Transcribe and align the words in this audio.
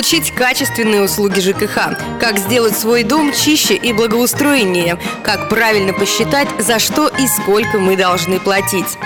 получить 0.00 0.34
качественные 0.34 1.02
услуги 1.02 1.40
ЖКХ, 1.40 2.18
как 2.18 2.38
сделать 2.38 2.74
свой 2.74 3.02
дом 3.02 3.34
чище 3.34 3.74
и 3.74 3.92
благоустроеннее, 3.92 4.98
как 5.22 5.50
правильно 5.50 5.92
посчитать, 5.92 6.48
за 6.58 6.78
что 6.78 7.08
и 7.08 7.26
сколько 7.26 7.78
мы 7.78 7.98
должны 7.98 8.40
платить. 8.40 8.96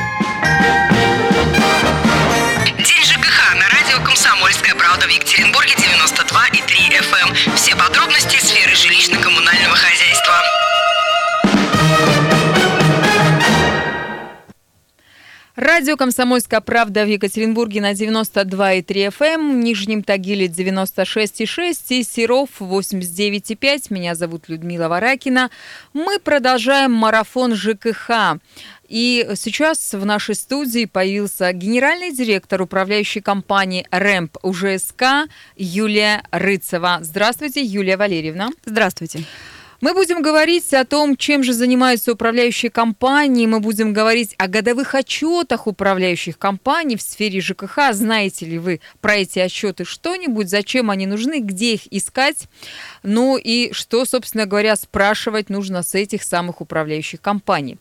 День 2.78 3.02
ЖКХ 3.02 3.54
на 3.56 3.68
радио 3.70 4.04
«Комсомольская 4.04 4.76
правда» 4.76 5.06
в 5.06 5.10
Екатеринбурге 5.10 5.74
92,3 5.74 6.62
FM. 7.00 7.50
Эм. 7.50 7.56
Все 7.56 7.74
подробности 7.74 8.36
сферы 8.36 8.74
жилищно-коммунального 8.74 9.74
Радио 15.56 15.96
«Комсомольская 15.96 16.60
правда» 16.60 17.04
в 17.04 17.08
Екатеринбурге 17.08 17.80
на 17.80 17.92
92,3 17.92 19.06
FM, 19.06 19.34
эм, 19.34 19.52
в 19.52 19.64
Нижнем 19.64 20.02
Тагиле 20.02 20.48
96,6 20.48 22.00
и 22.00 22.02
Серов 22.02 22.48
89,5. 22.58 23.86
Меня 23.90 24.16
зовут 24.16 24.48
Людмила 24.48 24.88
Варакина. 24.88 25.50
Мы 25.92 26.18
продолжаем 26.18 26.90
марафон 26.90 27.54
ЖКХ. 27.54 28.40
И 28.88 29.30
сейчас 29.36 29.94
в 29.94 30.04
нашей 30.04 30.34
студии 30.34 30.86
появился 30.86 31.52
генеральный 31.52 32.10
директор 32.10 32.60
управляющей 32.60 33.20
компании 33.20 33.86
«Рэмп 33.92 34.38
УЖСК» 34.42 35.28
Юлия 35.56 36.24
Рыцева. 36.32 36.98
Здравствуйте, 37.02 37.62
Юлия 37.62 37.96
Валерьевна. 37.96 38.50
Здравствуйте. 38.64 39.24
Мы 39.84 39.92
будем 39.92 40.22
говорить 40.22 40.72
о 40.72 40.86
том, 40.86 41.14
чем 41.14 41.42
же 41.42 41.52
занимаются 41.52 42.10
управляющие 42.10 42.70
компании. 42.70 43.46
Мы 43.46 43.60
будем 43.60 43.92
говорить 43.92 44.34
о 44.38 44.48
годовых 44.48 44.94
отчетах 44.94 45.66
управляющих 45.66 46.38
компаний 46.38 46.96
в 46.96 47.02
сфере 47.02 47.42
ЖКХ. 47.42 47.92
Знаете 47.92 48.46
ли 48.46 48.58
вы 48.58 48.80
про 49.02 49.16
эти 49.16 49.40
отчеты 49.40 49.84
что-нибудь? 49.84 50.48
Зачем 50.48 50.88
они 50.88 51.06
нужны? 51.06 51.40
Где 51.40 51.74
их 51.74 51.82
искать? 51.92 52.48
Ну 53.02 53.36
и 53.36 53.74
что, 53.74 54.06
собственно 54.06 54.46
говоря, 54.46 54.74
спрашивать 54.76 55.50
нужно 55.50 55.82
с 55.82 55.94
этих 55.94 56.22
самых 56.22 56.62
управляющих 56.62 57.20
компаний. 57.20 57.76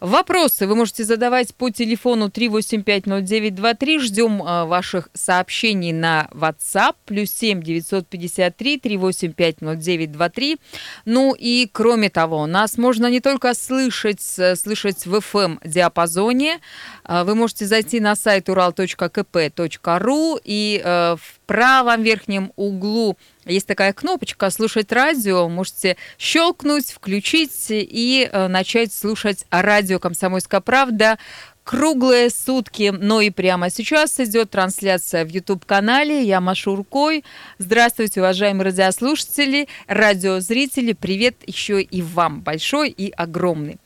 Вопросы 0.00 0.66
вы 0.66 0.74
можете 0.74 1.04
задавать 1.04 1.54
по 1.54 1.70
телефону 1.70 2.28
3850923. 2.28 4.00
Ждем 4.00 4.42
э, 4.42 4.64
ваших 4.64 5.08
сообщений 5.14 5.92
на 5.92 6.28
WhatsApp. 6.32 6.96
Плюс 7.06 7.30
7 7.30 7.62
953 7.62 8.78
3850923. 8.78 10.58
Ну 11.06 11.34
и 11.38 11.68
кроме 11.72 12.10
того, 12.10 12.46
нас 12.46 12.76
можно 12.76 13.06
не 13.10 13.20
только 13.20 13.54
слышать, 13.54 14.20
слышать 14.20 15.06
в 15.06 15.14
FM-диапазоне. 15.14 16.60
Э, 17.04 17.24
вы 17.24 17.34
можете 17.34 17.64
зайти 17.66 17.98
на 18.00 18.16
сайт 18.16 18.48
ural.kp.ru 18.50 20.40
и 20.44 20.82
э, 20.84 21.16
в 21.16 21.40
правом 21.46 22.02
верхнем 22.02 22.52
углу 22.56 23.16
есть 23.46 23.66
такая 23.66 23.92
кнопочка 23.92 24.50
«Слушать 24.50 24.92
радио». 24.92 25.48
Можете 25.48 25.96
щелкнуть, 26.18 26.90
включить 26.90 27.66
и 27.70 28.28
э, 28.30 28.48
начать 28.48 28.92
слушать 28.92 29.46
радио 29.50 29.98
«Комсомольская 29.98 30.60
правда» 30.60 31.18
круглые 31.66 32.30
сутки. 32.30 32.94
Но 32.96 33.20
и 33.20 33.30
прямо 33.30 33.70
сейчас 33.70 34.20
идет 34.20 34.50
трансляция 34.50 35.24
в 35.24 35.28
YouTube-канале. 35.28 36.22
Я 36.22 36.40
машу 36.40 36.76
рукой. 36.76 37.24
Здравствуйте, 37.58 38.20
уважаемые 38.20 38.66
радиослушатели, 38.66 39.68
радиозрители. 39.88 40.92
Привет 40.92 41.36
еще 41.46 41.82
и 41.82 42.02
вам 42.02 42.40
большой 42.40 42.90
и 42.90 43.10
огромный. 43.10 43.78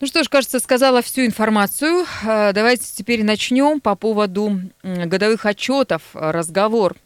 Ну 0.00 0.06
что 0.06 0.22
ж, 0.22 0.28
кажется, 0.28 0.60
сказала 0.60 1.02
всю 1.02 1.24
информацию. 1.26 2.06
Э, 2.24 2.52
давайте 2.52 2.84
теперь 2.92 3.24
начнем 3.24 3.80
по 3.80 3.94
поводу 3.96 4.60
годовых 4.82 5.46
отчетов 5.46 6.02
разговор. 6.12 6.96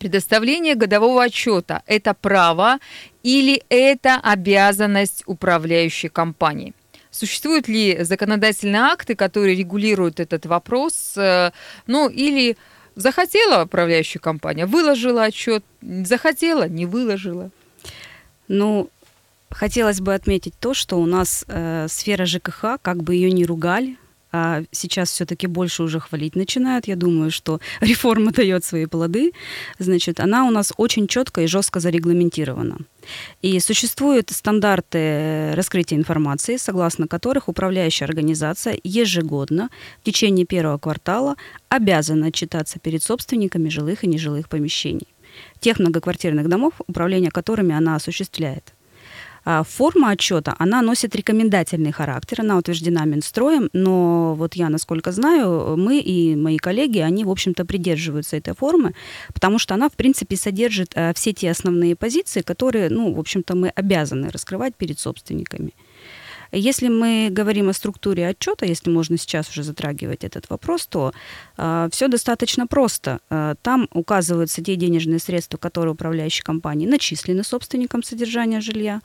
Предоставление 0.00 0.76
годового 0.76 1.22
отчета– 1.24 1.82
это 1.86 2.14
право 2.14 2.78
или 3.22 3.62
это 3.68 4.16
обязанность 4.16 5.24
управляющей 5.26 6.08
компании? 6.08 6.72
Существуют 7.10 7.68
ли 7.68 8.02
законодательные 8.02 8.80
акты, 8.80 9.14
которые 9.14 9.54
регулируют 9.54 10.18
этот 10.18 10.46
вопрос? 10.46 11.12
Э, 11.18 11.50
ну, 11.86 12.08
или 12.08 12.56
захотела 12.96 13.64
управляющая 13.64 14.22
компания, 14.22 14.64
выложила 14.64 15.24
отчет, 15.24 15.62
захотела, 15.82 16.66
не 16.66 16.86
выложила? 16.86 17.50
Ну, 18.48 18.88
хотелось 19.50 20.00
бы 20.00 20.14
отметить 20.14 20.54
то, 20.58 20.72
что 20.72 20.96
у 20.96 21.04
нас 21.04 21.44
э, 21.46 21.88
сфера 21.90 22.24
ЖКХ, 22.24 22.78
как 22.80 23.02
бы 23.02 23.14
ее 23.16 23.30
ни 23.30 23.44
ругали, 23.44 23.98
а 24.32 24.62
сейчас 24.70 25.10
все-таки 25.10 25.46
больше 25.46 25.82
уже 25.82 26.00
хвалить 26.00 26.36
начинают. 26.36 26.86
Я 26.88 26.96
думаю, 26.96 27.30
что 27.30 27.60
реформа 27.80 28.32
дает 28.32 28.64
свои 28.64 28.86
плоды. 28.86 29.32
Значит, 29.78 30.20
она 30.20 30.46
у 30.46 30.50
нас 30.50 30.72
очень 30.76 31.06
четко 31.06 31.42
и 31.42 31.46
жестко 31.46 31.80
зарегламентирована. 31.80 32.78
И 33.42 33.58
существуют 33.60 34.30
стандарты 34.30 35.52
раскрытия 35.54 35.98
информации, 35.98 36.56
согласно 36.58 37.08
которых 37.08 37.48
управляющая 37.48 38.06
организация 38.06 38.78
ежегодно 38.84 39.70
в 40.00 40.04
течение 40.04 40.46
первого 40.46 40.78
квартала 40.78 41.36
обязана 41.68 42.26
отчитаться 42.26 42.78
перед 42.78 43.02
собственниками 43.02 43.68
жилых 43.68 44.04
и 44.04 44.06
нежилых 44.06 44.48
помещений 44.48 45.08
тех 45.60 45.78
многоквартирных 45.78 46.48
домов, 46.48 46.74
управление 46.86 47.30
которыми 47.30 47.74
она 47.74 47.96
осуществляет. 47.96 48.74
А, 49.52 49.64
форма 49.64 50.10
отчета, 50.10 50.54
она 50.60 50.80
носит 50.80 51.16
рекомендательный 51.16 51.90
характер, 51.90 52.42
она 52.42 52.56
утверждена 52.56 53.04
Минстроем, 53.04 53.68
но 53.72 54.34
вот 54.36 54.54
я, 54.54 54.68
насколько 54.68 55.10
знаю, 55.10 55.76
мы 55.76 55.98
и 55.98 56.36
мои 56.36 56.56
коллеги, 56.56 56.98
они, 56.98 57.24
в 57.24 57.30
общем-то, 57.30 57.64
придерживаются 57.64 58.36
этой 58.36 58.54
формы, 58.54 58.94
потому 59.34 59.58
что 59.58 59.74
она, 59.74 59.88
в 59.88 59.94
принципе, 59.94 60.36
содержит 60.36 60.92
э, 60.94 61.12
все 61.14 61.32
те 61.32 61.50
основные 61.50 61.96
позиции, 61.96 62.42
которые, 62.42 62.90
ну, 62.90 63.12
в 63.12 63.18
общем-то, 63.18 63.56
мы 63.56 63.70
обязаны 63.70 64.30
раскрывать 64.30 64.76
перед 64.76 65.00
собственниками. 65.00 65.72
Если 66.52 66.88
мы 66.88 67.28
говорим 67.30 67.68
о 67.68 67.72
структуре 67.72 68.26
отчета, 68.28 68.66
если 68.66 68.90
можно 68.90 69.16
сейчас 69.16 69.48
уже 69.50 69.62
затрагивать 69.62 70.24
этот 70.24 70.50
вопрос, 70.50 70.86
то 70.86 71.12
э, 71.56 71.88
все 71.92 72.08
достаточно 72.08 72.66
просто. 72.66 73.20
Э, 73.30 73.54
там 73.62 73.88
указываются 73.92 74.62
те 74.62 74.76
денежные 74.76 75.20
средства, 75.20 75.58
которые 75.58 75.92
управляющие 75.92 76.42
компании 76.42 76.86
начислены 76.86 77.44
собственникам 77.44 78.02
содержания 78.02 78.60
жилья, 78.60 79.00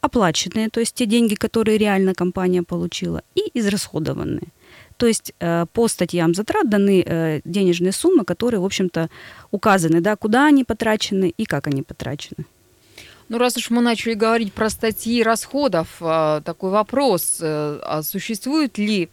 оплаченные, 0.00 0.68
то 0.70 0.80
есть 0.80 0.94
те 0.94 1.06
деньги, 1.06 1.34
которые 1.34 1.78
реально 1.78 2.14
компания 2.14 2.62
получила, 2.62 3.22
и 3.34 3.50
израсходованные. 3.58 4.48
То 4.96 5.06
есть 5.06 5.32
э, 5.40 5.66
по 5.72 5.88
статьям 5.88 6.34
затрат 6.34 6.68
даны 6.68 7.04
э, 7.06 7.40
денежные 7.44 7.92
суммы, 7.92 8.24
которые, 8.24 8.60
в 8.60 8.64
общем-то, 8.64 9.08
указаны, 9.50 10.00
да, 10.00 10.16
куда 10.16 10.46
они 10.46 10.64
потрачены 10.64 11.32
и 11.36 11.44
как 11.44 11.66
они 11.66 11.82
потрачены. 11.82 12.46
Ну, 13.28 13.36
раз 13.36 13.56
уж 13.58 13.68
мы 13.70 13.82
начали 13.82 14.14
говорить 14.14 14.54
про 14.54 14.70
статьи 14.70 15.22
расходов, 15.22 15.96
а, 16.00 16.40
такой 16.40 16.70
вопрос, 16.70 17.38
э, 17.40 17.80
а 17.84 18.02
существует 18.02 18.78
ли 18.78 19.10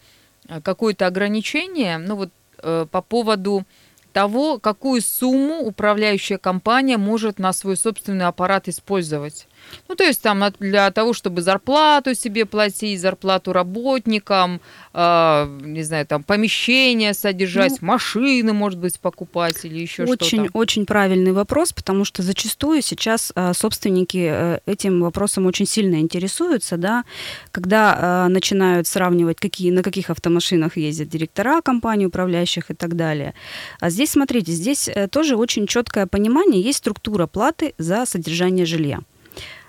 э, 0.47 0.61
какое-то 0.61 1.05
ограничение, 1.05 1.97
ну 1.97 2.15
вот 2.15 2.29
э, 2.59 2.85
по 2.89 3.01
поводу 3.01 3.65
того, 4.13 4.57
какую 4.57 5.01
сумму 5.01 5.59
управляющая 5.59 6.37
компания 6.37 6.97
может 6.97 7.39
на 7.39 7.51
свой 7.51 7.75
собственный 7.75 8.25
аппарат 8.25 8.69
использовать? 8.69 9.47
Ну, 9.87 9.95
то 9.95 10.03
есть 10.03 10.21
там 10.21 10.43
для 10.59 10.91
того, 10.91 11.13
чтобы 11.13 11.41
зарплату 11.41 12.15
себе 12.15 12.45
платить, 12.45 12.99
зарплату 12.99 13.53
работникам, 13.53 14.61
э, 14.93 15.59
не 15.61 15.83
знаю, 15.83 16.05
там 16.05 16.23
помещения 16.23 17.13
содержать, 17.13 17.77
ну, 17.81 17.87
машины, 17.87 18.53
может 18.53 18.79
быть, 18.79 18.99
покупать 18.99 19.63
или 19.63 19.79
еще 19.79 20.03
очень, 20.03 20.27
что-то. 20.27 20.57
Очень 20.57 20.85
правильный 20.85 21.31
вопрос, 21.31 21.73
потому 21.73 22.05
что 22.05 22.23
зачастую 22.23 22.81
сейчас 22.81 23.31
э, 23.35 23.53
собственники 23.53 24.29
э, 24.31 24.59
этим 24.65 25.01
вопросом 25.01 25.45
очень 25.45 25.65
сильно 25.65 25.95
интересуются, 25.95 26.77
да, 26.77 27.03
когда 27.51 28.25
э, 28.25 28.29
начинают 28.29 28.87
сравнивать, 28.87 29.39
какие, 29.39 29.71
на 29.71 29.83
каких 29.83 30.09
автомашинах 30.09 30.77
ездят 30.77 31.09
директора 31.09 31.61
компаний, 31.61 32.05
управляющих 32.05 32.71
и 32.71 32.73
так 32.73 32.95
далее. 32.95 33.33
А 33.79 33.89
здесь, 33.89 34.11
смотрите, 34.11 34.51
здесь 34.51 34.87
э, 34.87 35.07
тоже 35.07 35.35
очень 35.35 35.67
четкое 35.67 36.07
понимание, 36.07 36.61
есть 36.61 36.79
структура 36.79 37.27
платы 37.27 37.73
за 37.77 38.05
содержание 38.05 38.65
жилья. 38.65 38.99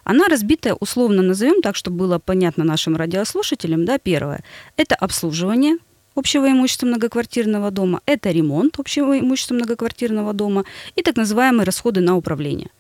Она 0.06 0.28
разбита, 0.28 0.76
условно 0.78 1.20
назовем 1.20 1.62
так, 1.62 1.74
чтобы 1.74 1.96
было 1.96 2.20
понятно 2.20 2.62
нашим 2.62 2.94
радиослушателям. 2.94 3.84
Да, 3.84 3.98
первое– 3.98 4.44
это 4.76 4.94
обслуживание 4.94 5.78
общего 6.14 6.48
имущества 6.48 6.86
многоквартирного 6.86 7.72
дома, 7.72 8.00
это 8.06 8.30
ремонт 8.30 8.78
общего 8.78 9.18
имущества 9.18 9.54
многоквартирного 9.54 10.32
дома 10.32 10.64
и 10.94 11.02
так 11.02 11.16
называемые 11.16 11.64
расходы 11.64 12.00
на 12.00 12.16
управление. 12.16 12.70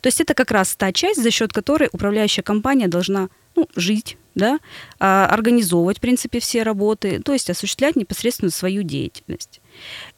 То 0.00 0.06
есть 0.06 0.20
это 0.20 0.34
как 0.34 0.52
раз 0.52 0.76
та 0.76 0.92
часть, 0.92 1.20
за 1.20 1.32
счет 1.32 1.52
которой 1.52 1.88
управляющая 1.92 2.44
компания 2.44 2.86
должна 2.86 3.30
ну, 3.56 3.68
жить, 3.74 4.16
да, 4.36 4.60
а, 5.00 5.26
организовывать, 5.26 5.98
в 5.98 6.00
принципе, 6.00 6.38
все 6.38 6.62
работы, 6.62 7.20
то 7.20 7.32
есть 7.32 7.50
осуществлять 7.50 7.96
непосредственно 7.96 8.52
свою 8.52 8.84
деятельность. 8.84 9.60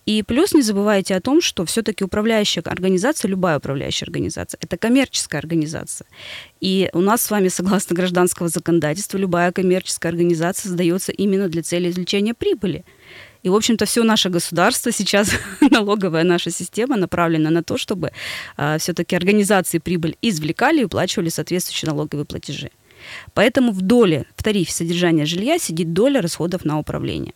И 0.06 0.22
плюс 0.22 0.54
не 0.54 0.62
забывайте 0.62 1.14
о 1.14 1.20
том, 1.20 1.42
что 1.42 1.64
все-таки 1.66 2.02
управляющая 2.02 2.62
организация, 2.62 3.28
любая 3.28 3.58
управляющая 3.58 4.06
организация, 4.06 4.58
это 4.60 4.78
коммерческая 4.78 5.40
организация. 5.40 6.06
И 6.60 6.88
у 6.94 7.00
нас 7.00 7.22
с 7.22 7.30
вами, 7.30 7.48
согласно 7.48 7.94
гражданского 7.94 8.48
законодательства, 8.48 9.18
любая 9.18 9.52
коммерческая 9.52 10.12
организация 10.12 10.68
создается 10.68 11.12
именно 11.12 11.48
для 11.48 11.62
цели 11.62 11.90
извлечения 11.90 12.32
прибыли. 12.32 12.84
И, 13.42 13.50
в 13.50 13.54
общем-то, 13.54 13.84
все 13.84 14.02
наше 14.02 14.30
государство 14.30 14.92
сейчас, 14.92 15.30
налоговая 15.60 16.24
наша 16.24 16.50
система 16.50 16.96
направлена 16.96 17.50
на 17.50 17.62
то, 17.62 17.76
чтобы 17.76 18.12
а, 18.56 18.78
все-таки 18.78 19.14
организации 19.14 19.78
прибыль 19.78 20.16
извлекали 20.22 20.80
и 20.80 20.84
уплачивали 20.84 21.28
соответствующие 21.28 21.90
налоговые 21.90 22.24
платежи. 22.24 22.70
Поэтому 23.34 23.72
в 23.72 23.80
доле, 23.82 24.26
в 24.36 24.42
тарифе 24.42 24.72
содержания 24.72 25.24
жилья 25.24 25.58
сидит 25.58 25.92
доля 25.92 26.20
расходов 26.20 26.64
на 26.64 26.78
управление. 26.78 27.34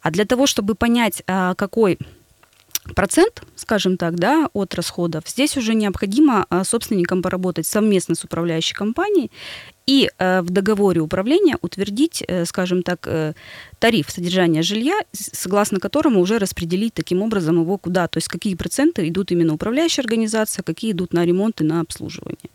А 0.00 0.10
для 0.10 0.24
того, 0.24 0.46
чтобы 0.46 0.74
понять, 0.74 1.22
а, 1.26 1.54
какой 1.54 1.98
процент, 2.94 3.42
скажем 3.54 3.96
так, 3.96 4.16
да, 4.16 4.48
от 4.52 4.74
расходов, 4.74 5.24
здесь 5.26 5.56
уже 5.56 5.74
необходимо 5.74 6.46
а, 6.50 6.64
собственникам 6.64 7.22
поработать 7.22 7.66
совместно 7.66 8.14
с 8.14 8.24
управляющей 8.24 8.74
компанией 8.74 9.30
и 9.86 10.08
э, 10.18 10.42
в 10.42 10.50
договоре 10.50 11.00
управления 11.00 11.56
утвердить, 11.60 12.22
э, 12.26 12.44
скажем 12.44 12.82
так, 12.82 13.06
э, 13.06 13.34
тариф 13.78 14.10
содержания 14.10 14.62
жилья, 14.62 14.94
согласно 15.12 15.80
которому 15.80 16.20
уже 16.20 16.38
распределить 16.38 16.94
таким 16.94 17.22
образом 17.22 17.60
его 17.60 17.78
куда, 17.78 18.06
то 18.06 18.18
есть 18.18 18.28
какие 18.28 18.54
проценты 18.54 19.08
идут 19.08 19.32
именно 19.32 19.54
управляющая 19.54 20.04
организация, 20.04 20.62
какие 20.62 20.92
идут 20.92 21.12
на 21.12 21.24
ремонт 21.24 21.60
и 21.60 21.64
на 21.64 21.80
обслуживание. 21.80 22.50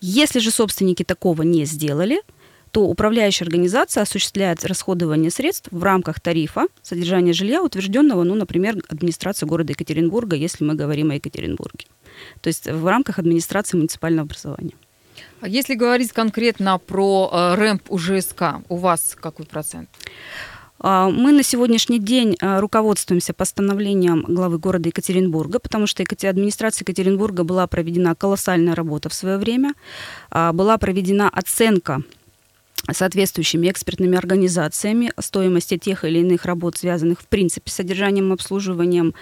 Если 0.00 0.38
же 0.38 0.50
собственники 0.50 1.02
такого 1.02 1.42
не 1.42 1.64
сделали, 1.64 2.22
то 2.70 2.82
управляющая 2.82 3.46
организация 3.46 4.02
осуществляет 4.02 4.64
расходование 4.64 5.30
средств 5.30 5.68
в 5.70 5.82
рамках 5.82 6.20
тарифа 6.20 6.66
содержания 6.82 7.32
жилья, 7.32 7.62
утвержденного, 7.62 8.22
ну, 8.24 8.34
например, 8.34 8.76
администрацией 8.88 9.48
города 9.48 9.72
Екатеринбурга, 9.72 10.36
если 10.36 10.64
мы 10.64 10.74
говорим 10.74 11.10
о 11.10 11.14
Екатеринбурге. 11.14 11.86
То 12.40 12.48
есть 12.48 12.70
в 12.70 12.86
рамках 12.86 13.18
администрации 13.18 13.76
муниципального 13.76 14.26
образования. 14.26 14.74
А 15.40 15.48
если 15.48 15.74
говорить 15.74 16.12
конкретно 16.12 16.78
про 16.78 17.30
э, 17.32 17.54
рэмп 17.54 17.90
УЖСК, 17.90 18.42
у 18.68 18.76
вас 18.76 19.16
какой 19.20 19.46
процент? 19.46 19.88
А, 20.78 21.08
мы 21.08 21.32
на 21.32 21.42
сегодняшний 21.42 21.98
день 21.98 22.36
а, 22.40 22.60
руководствуемся 22.60 23.32
постановлением 23.32 24.24
главы 24.28 24.58
города 24.58 24.88
Екатеринбурга, 24.88 25.58
потому 25.58 25.86
что 25.86 26.02
администрация 26.02 26.82
Екатеринбурга 26.82 27.44
была 27.44 27.66
проведена 27.66 28.14
колоссальная 28.14 28.74
работа 28.74 29.08
в 29.08 29.14
свое 29.14 29.38
время, 29.38 29.74
а, 30.30 30.52
была 30.52 30.76
проведена 30.78 31.28
оценка 31.28 32.02
соответствующими 32.92 33.70
экспертными 33.70 34.16
организациями 34.16 35.12
стоимости 35.18 35.76
тех 35.76 36.04
или 36.04 36.20
иных 36.20 36.44
работ, 36.44 36.76
связанных 36.76 37.20
в 37.20 37.26
принципе 37.26 37.70
с 37.70 37.74
содержанием 37.74 38.32
обслуживанием 38.32 39.14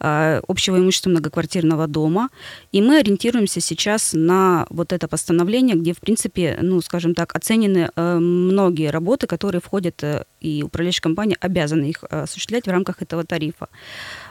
э, 0.00 0.40
общего 0.48 0.76
имущества 0.78 1.10
многоквартирного 1.10 1.86
дома. 1.86 2.30
И 2.72 2.82
мы 2.82 2.98
ориентируемся 2.98 3.60
сейчас 3.60 4.12
на 4.12 4.66
вот 4.70 4.92
это 4.92 5.08
постановление, 5.08 5.76
где 5.76 5.92
в 5.92 6.00
принципе, 6.00 6.58
ну, 6.60 6.80
скажем 6.80 7.14
так, 7.14 7.34
оценены 7.36 7.90
э, 7.94 8.18
многие 8.18 8.90
работы, 8.90 9.26
которые 9.26 9.60
входят, 9.60 10.02
э, 10.02 10.24
и 10.40 10.62
управляющая 10.62 11.02
компания 11.02 11.36
обязана 11.40 11.84
их 11.84 12.04
э, 12.10 12.22
осуществлять 12.22 12.66
в 12.66 12.70
рамках 12.70 13.02
этого 13.02 13.24
тарифа. 13.24 13.68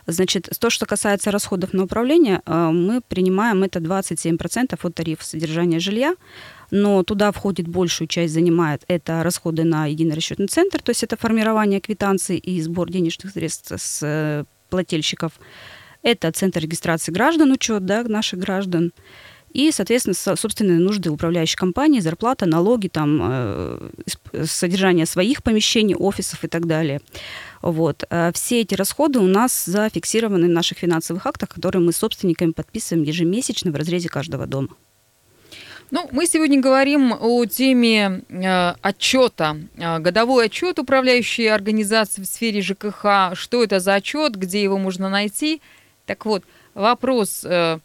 Значит, 0.08 0.50
то, 0.60 0.70
что 0.70 0.86
касается 0.86 1.32
расходов 1.32 1.74
на 1.74 1.84
управление, 1.84 2.42
э, 2.46 2.70
мы 2.72 3.02
принимаем 3.02 3.64
это 3.64 3.80
27% 3.80 4.78
от 4.82 4.96
тарифа 4.96 5.24
содержания 5.24 5.80
жилья 5.80 6.16
но 6.72 7.04
туда 7.04 7.32
входит 7.32 7.68
большую 7.68 8.08
часть, 8.08 8.34
занимает 8.34 8.84
это 8.88 9.24
расходы 9.24 9.66
на 9.66 9.86
единый 9.88 10.16
расчетный 10.16 10.48
центр, 10.48 10.82
то 10.82 10.90
есть 10.92 11.04
это 11.04 11.18
формирование 11.18 11.82
квитанций 11.82 12.38
и 12.38 12.62
сбор 12.62 12.90
денежных 12.90 13.34
средств 13.34 13.74
с 13.76 14.00
э, 14.02 14.46
плательщиков. 14.70 15.34
Это 16.02 16.32
центр 16.32 16.62
регистрации 16.62 17.12
граждан, 17.12 17.52
учет 17.52 17.86
да, 17.86 18.04
наших 18.04 18.40
граждан. 18.40 18.92
И, 19.54 19.70
соответственно, 19.74 20.16
собственные 20.38 20.80
нужды 20.80 21.12
управляющей 21.12 21.58
компании, 21.58 22.00
зарплата, 22.00 22.46
налоги, 22.46 22.88
там, 22.88 23.20
э, 23.22 23.90
содержание 24.46 25.06
своих 25.06 25.44
помещений, 25.44 25.94
офисов 25.94 26.46
и 26.46 26.48
так 26.48 26.66
далее. 26.68 27.02
Вот. 27.62 28.04
Э, 28.10 28.32
все 28.34 28.62
эти 28.62 28.76
расходы 28.76 29.20
у 29.20 29.28
нас 29.28 29.66
зафиксированы 29.66 30.48
в 30.48 30.52
наших 30.52 30.80
финансовых 30.80 31.26
актах, 31.26 31.50
которые 31.50 31.82
мы 31.82 31.92
с 31.92 31.98
собственниками 31.98 32.52
подписываем 32.52 33.04
ежемесячно 33.04 33.72
в 33.72 33.76
разрезе 33.76 34.10
каждого 34.10 34.48
дома. 34.48 34.70
Ну, 35.92 36.08
мы 36.14 36.26
сегодня 36.26 36.62
говорим 36.62 37.14
о 37.20 37.46
теме 37.46 38.24
э, 38.30 38.74
отчета, 38.82 39.58
э, 39.76 40.00
годовой 40.00 40.46
отчет 40.46 40.80
управляющей 40.80 41.52
организации 41.52 42.22
в 42.22 42.26
сфере 42.26 42.62
ЖКХ. 42.62 43.36
Что 43.36 43.62
это 43.62 43.82
за 43.82 43.96
отчет, 43.96 44.36
где 44.36 44.64
его 44.64 44.78
можно 44.78 45.10
найти? 45.10 45.62
Так 46.06 46.26
вот, 46.26 46.44
вопрос. 46.74 47.44
Э, 47.44 47.80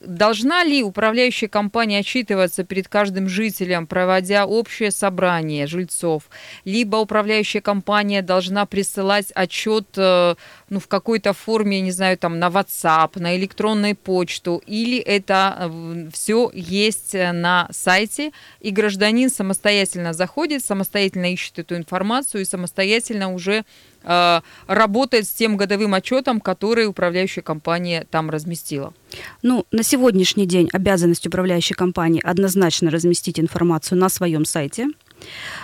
Должна 0.00 0.64
ли 0.64 0.82
управляющая 0.82 1.48
компания 1.48 1.98
отчитываться 1.98 2.64
перед 2.64 2.88
каждым 2.88 3.28
жителем, 3.28 3.86
проводя 3.86 4.46
общее 4.46 4.90
собрание 4.90 5.66
жильцов? 5.66 6.24
Либо 6.64 6.96
управляющая 6.96 7.60
компания 7.60 8.22
должна 8.22 8.64
присылать 8.64 9.30
отчет 9.34 9.86
э, 9.96 10.36
ну, 10.70 10.80
в 10.80 10.88
какой-то 10.88 11.34
форме, 11.34 11.82
не 11.82 11.90
знаю, 11.90 12.16
там 12.16 12.38
на 12.38 12.48
WhatsApp, 12.48 13.20
на 13.20 13.36
электронную 13.36 13.94
почту, 13.94 14.62
или 14.66 14.98
это 14.98 15.70
э, 15.70 16.08
все 16.14 16.50
есть 16.54 17.12
на 17.12 17.68
сайте, 17.70 18.32
и 18.60 18.70
гражданин 18.70 19.28
самостоятельно 19.28 20.14
заходит, 20.14 20.64
самостоятельно 20.64 21.30
ищет 21.30 21.58
эту 21.58 21.76
информацию 21.76 22.40
и 22.40 22.46
самостоятельно 22.46 23.34
уже 23.34 23.50
Э, 23.60 23.64
работает 24.02 25.26
с 25.26 25.30
тем 25.30 25.56
годовым 25.56 25.94
отчетом, 25.94 26.40
который 26.40 26.86
управляющая 26.86 27.42
компания 27.42 28.06
там 28.10 28.30
разместила? 28.30 28.94
Ну, 29.42 29.66
на 29.70 29.82
сегодняшний 29.82 30.46
день 30.46 30.68
обязанность 30.72 31.26
управляющей 31.26 31.74
компании 31.74 32.20
однозначно 32.24 32.90
разместить 32.90 33.38
информацию 33.40 33.98
на 33.98 34.08
своем 34.08 34.44
сайте. 34.44 34.88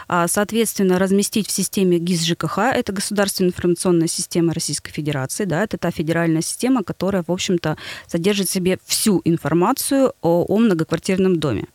А, 0.08 0.28
соответственно, 0.28 0.98
разместить 0.98 1.48
в 1.48 1.50
системе 1.50 1.98
ГИС 1.98 2.24
ЖКХ, 2.24 2.58
это 2.58 2.92
государственная 2.92 3.50
информационная 3.50 4.08
система 4.08 4.52
Российской 4.52 4.92
Федерации, 4.92 5.44
да, 5.44 5.64
это 5.64 5.78
та 5.78 5.90
федеральная 5.90 6.42
система, 6.42 6.84
которая, 6.84 7.24
в 7.26 7.32
общем-то, 7.32 7.76
содержит 8.06 8.48
в 8.48 8.52
себе 8.52 8.78
всю 8.84 9.22
информацию 9.24 10.12
о, 10.20 10.44
о 10.44 10.58
многоквартирном 10.58 11.38
доме. 11.38 11.66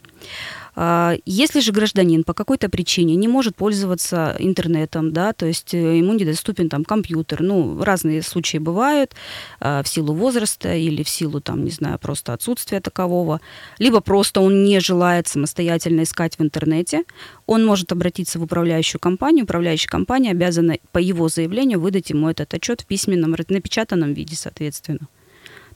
А, 0.75 1.15
если 1.25 1.59
же 1.59 1.71
гражданин 1.71 2.23
по 2.23 2.33
какой-то 2.33 2.69
причине 2.69 3.15
не 3.15 3.27
может 3.27 3.55
пользоваться 3.55 4.35
интернетом, 4.39 5.11
да, 5.11 5.33
то 5.33 5.45
есть 5.45 5.73
э, 5.73 5.97
ему 5.97 6.13
недоступен 6.13 6.69
там 6.69 6.85
компьютер, 6.85 7.41
ну, 7.41 7.83
разные 7.83 8.21
случаи 8.21 8.57
бывают 8.57 9.13
а, 9.59 9.83
в 9.83 9.87
силу 9.87 10.13
возраста 10.13 10.73
или 10.73 11.03
в 11.03 11.09
силу, 11.09 11.41
там, 11.41 11.65
не 11.65 11.71
знаю, 11.71 11.99
просто 11.99 12.33
отсутствия 12.33 12.79
такового, 12.79 13.41
либо 13.79 13.99
просто 13.99 14.39
он 14.41 14.63
не 14.63 14.79
желает 14.79 15.27
самостоятельно 15.27 16.03
искать 16.03 16.37
в 16.37 16.41
интернете, 16.41 17.03
он 17.45 17.65
может 17.65 17.91
обратиться 17.91 18.39
в 18.39 18.43
управляющую 18.43 18.99
компанию, 18.99 19.43
управляющая 19.43 19.89
компания 19.89 20.31
обязана 20.31 20.77
по 20.91 20.99
его 20.99 21.27
заявлению 21.27 21.81
выдать 21.81 22.09
ему 22.09 22.29
этот 22.29 22.53
отчет 22.53 22.81
в 22.81 22.85
письменном, 22.85 23.35
напечатанном 23.49 24.13
виде, 24.13 24.35
соответственно. 24.35 25.07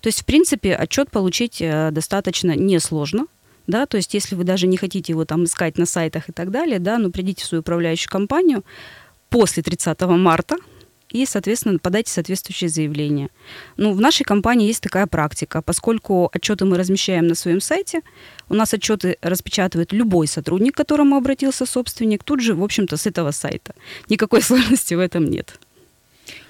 То 0.01 0.07
есть, 0.07 0.21
в 0.21 0.25
принципе, 0.25 0.75
отчет 0.75 1.09
получить 1.09 1.61
э, 1.61 1.89
достаточно 1.91 2.55
несложно, 2.55 3.25
да, 3.67 3.85
то 3.85 3.97
есть 3.97 4.13
если 4.13 4.35
вы 4.35 4.43
даже 4.43 4.67
не 4.67 4.77
хотите 4.77 5.13
его 5.13 5.25
там 5.25 5.45
искать 5.45 5.77
на 5.77 5.85
сайтах 5.85 6.29
и 6.29 6.31
так 6.31 6.51
далее, 6.51 6.79
да, 6.79 6.97
ну 6.97 7.11
придите 7.11 7.43
в 7.43 7.47
свою 7.47 7.61
управляющую 7.61 8.09
компанию 8.09 8.63
после 9.29 9.63
30 9.63 10.01
марта, 10.01 10.57
и, 11.15 11.25
соответственно, 11.25 11.79
подайте 11.79 12.11
соответствующее 12.11 12.69
заявление. 12.69 13.29
Ну, 13.77 13.93
в 13.93 14.01
нашей 14.01 14.23
компании 14.23 14.67
есть 14.67 14.81
такая 14.81 15.07
практика, 15.07 15.61
поскольку 15.61 16.29
отчеты 16.33 16.65
мы 16.65 16.77
размещаем 16.77 17.27
на 17.27 17.35
своем 17.35 17.61
сайте, 17.61 18.01
у 18.49 18.53
нас 18.53 18.73
отчеты 18.73 19.17
распечатывает 19.21 19.93
любой 19.93 20.27
сотрудник, 20.27 20.73
к 20.73 20.77
которому 20.77 21.15
обратился 21.15 21.65
собственник, 21.65 22.23
тут 22.23 22.41
же, 22.41 22.53
в 22.53 22.63
общем-то, 22.63 22.97
с 22.97 23.05
этого 23.05 23.31
сайта. 23.31 23.75
Никакой 24.09 24.41
сложности 24.49 24.93
в 24.93 24.99
этом 24.99 25.25
нет. 25.25 25.59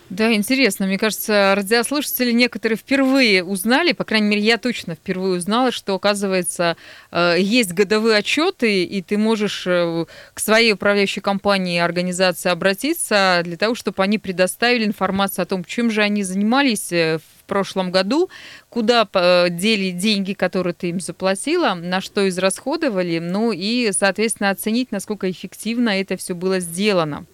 Да, 0.09 0.31
интересно. 0.33 0.85
Мне 0.85 0.99
кажется, 0.99 1.53
радиослушатели 1.55 2.31
некоторые 2.31 2.77
впервые 2.77 3.43
узнали, 3.43 3.91
по 3.91 4.03
крайней 4.03 4.27
мере, 4.27 4.41
я 4.41 4.57
точно 4.59 4.93
впервые 4.93 5.37
узнала, 5.37 5.71
что, 5.71 5.95
оказывается, 5.95 6.77
э, 7.11 7.37
есть 7.39 7.73
годовые 7.73 8.17
отчеты, 8.17 8.83
и 8.83 9.01
ты 9.01 9.17
можешь 9.17 9.65
э, 9.65 10.05
к 10.33 10.39
своей 10.39 10.73
управляющей 10.73 11.23
компании 11.23 11.79
организации 11.79 12.49
обратиться 12.49 13.41
для 13.43 13.57
того, 13.57 13.73
чтобы 13.73 14.03
они 14.03 14.19
предоставили 14.19 14.85
информацию 14.85 15.41
о 15.41 15.47
том, 15.47 15.63
чем 15.63 15.89
же 15.89 16.03
они 16.03 16.21
занимались 16.21 16.91
э, 16.91 17.17
в 17.17 17.45
прошлом 17.45 17.91
году, 17.91 18.29
куда 18.69 19.07
дели 19.49 19.91
деньги, 19.91 20.33
которые 20.33 20.73
ты 20.73 20.89
им 20.89 20.99
заплатила, 20.99 21.75
на 21.75 22.01
что 22.01 22.27
израсходовали, 22.27 23.19
ну 23.19 23.51
и, 23.51 23.91
соответственно, 23.91 24.49
оценить, 24.49 24.91
насколько 24.91 25.29
эффективно 25.29 25.89
это 25.89 26.17
все 26.17 26.33
было 26.33 26.59
сделано. 26.59 27.27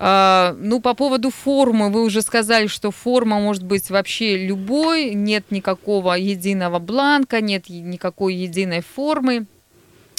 А, 0.00 0.54
ну, 0.60 0.80
по 0.80 0.94
поводу 0.94 1.30
формы, 1.30 1.90
вы 1.90 2.04
уже 2.04 2.22
сказали, 2.22 2.68
что 2.68 2.92
форма 2.92 3.40
может 3.40 3.64
быть 3.64 3.90
вообще 3.90 4.46
любой, 4.46 5.12
нет 5.12 5.50
никакого 5.50 6.12
единого 6.12 6.78
бланка, 6.78 7.40
нет 7.40 7.68
никакой 7.68 8.34
единой 8.36 8.80
формы. 8.80 9.46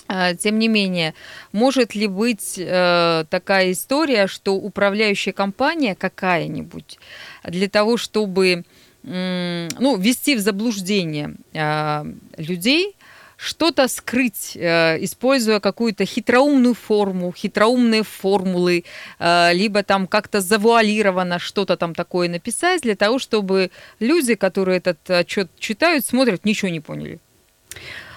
А, 0.10 0.36
тем 0.36 0.60
не 0.60 0.68
менее, 0.68 1.14
может 1.54 1.96
ли 1.96 2.08
быть 2.08 2.56
э, 2.58 3.24
такая 3.30 3.72
история, 3.72 4.28
что 4.28 4.56
управляющая 4.56 5.32
компания 5.32 5.96
какая-нибудь 5.96 7.00
для 7.46 7.70
того, 7.70 7.96
чтобы 7.96 8.66
ну, 9.02 9.96
ввести 9.96 10.36
в 10.36 10.40
заблуждение 10.40 11.36
э, 11.54 12.04
людей, 12.36 12.98
что-то 13.40 13.88
скрыть, 13.88 14.58
э, 14.58 14.98
используя 15.04 15.62
какую-то 15.62 16.04
хитроумную 16.04 16.74
форму, 16.74 17.32
хитроумные 17.32 18.04
формулы, 18.04 18.84
э, 19.18 19.54
либо 19.54 19.82
там 19.82 20.08
как-то 20.08 20.42
завуалировано 20.42 21.40
что-то 21.40 21.78
там 21.78 21.96
такое 21.96 22.28
написать 22.28 22.82
для 22.82 22.96
того, 22.96 23.18
чтобы 23.18 23.72
люди, 24.02 24.36
которые 24.36 24.80
этот 24.80 25.10
отчет 25.10 25.50
читают, 25.58 26.06
смотрят, 26.06 26.44
ничего 26.44 26.70
не 26.70 26.82
поняли. 26.82 27.20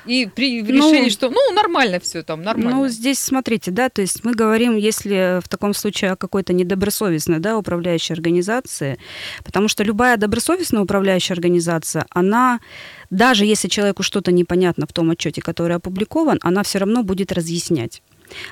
И 0.06 0.26
при, 0.26 0.62
решили, 0.62 1.04
ну, 1.04 1.10
что 1.10 1.30
ну 1.30 1.52
нормально 1.54 2.00
все 2.00 2.22
там, 2.22 2.42
нормально. 2.42 2.76
Ну, 2.76 2.88
здесь 2.88 3.18
смотрите, 3.18 3.70
да, 3.70 3.88
то 3.88 4.02
есть 4.02 4.24
мы 4.24 4.32
говорим, 4.32 4.76
если 4.76 5.40
в 5.42 5.48
таком 5.48 5.74
случае 5.74 6.12
о 6.12 6.16
какой-то 6.16 6.52
недобросовестной, 6.52 7.38
да, 7.38 7.56
управляющей 7.56 8.14
организации, 8.14 8.98
потому 9.44 9.68
что 9.68 9.84
любая 9.84 10.16
добросовестная 10.16 10.82
управляющая 10.82 11.34
организация, 11.34 12.06
она 12.10 12.60
даже 13.10 13.44
если 13.44 13.68
человеку 13.68 14.02
что-то 14.02 14.32
непонятно 14.32 14.86
в 14.86 14.92
том 14.92 15.10
отчете, 15.10 15.42
который 15.42 15.76
опубликован, 15.76 16.38
она 16.42 16.62
все 16.62 16.78
равно 16.78 17.02
будет 17.02 17.30
разъяснять. 17.30 18.02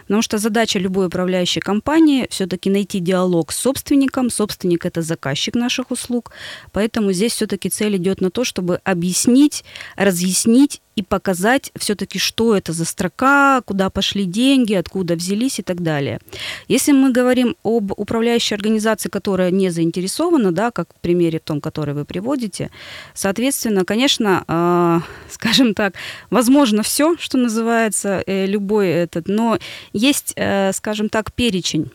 Потому 0.03 0.23
что 0.23 0.39
задача 0.39 0.79
любой 0.79 1.07
управляющей 1.07 1.61
компании 1.61 2.27
все-таки 2.31 2.71
найти 2.71 3.01
диалог 3.01 3.53
с 3.53 3.57
собственником. 3.57 4.31
Собственник 4.31 4.85
это 4.85 5.03
заказчик 5.03 5.55
наших 5.55 5.91
услуг. 5.91 6.33
Поэтому 6.73 7.13
здесь 7.13 7.33
все-таки 7.33 7.71
цель 7.71 7.97
идет 7.97 8.21
на 8.21 8.31
то, 8.31 8.45
чтобы 8.45 8.81
объяснить, 8.85 9.65
разъяснить 9.97 10.83
и 11.01 11.03
показать 11.03 11.73
все-таки, 11.79 12.19
что 12.19 12.55
это 12.55 12.73
за 12.73 12.85
строка, 12.85 13.63
куда 13.63 13.91
пошли 13.91 14.25
деньги, 14.25 14.75
откуда 14.75 15.15
взялись 15.15 15.59
и 15.59 15.63
так 15.63 15.83
далее. 15.83 16.21
Если 16.69 16.93
мы 16.93 17.11
говорим 17.11 17.57
об 17.65 17.93
управляющей 17.97 18.55
организации, 18.57 19.09
которая 19.09 19.51
не 19.51 19.71
заинтересована, 19.71 20.53
да, 20.53 20.71
как 20.71 20.89
в 20.95 21.01
примере 21.01 21.39
том, 21.39 21.61
который 21.61 21.95
вы 21.95 22.05
приводите, 22.05 22.71
соответственно, 23.15 23.85
конечно, 23.85 24.45
э, 24.47 25.01
скажем 25.31 25.75
так, 25.75 25.95
возможно 26.31 26.83
все, 26.83 27.17
что 27.19 27.39
называется, 27.39 28.23
э, 28.27 28.47
любой 28.47 28.89
этот, 28.89 29.29
но 29.29 29.59
есть, 29.93 30.35
э, 30.37 30.73
скажем 30.73 31.09
так, 31.09 31.33
перечень 31.33 31.91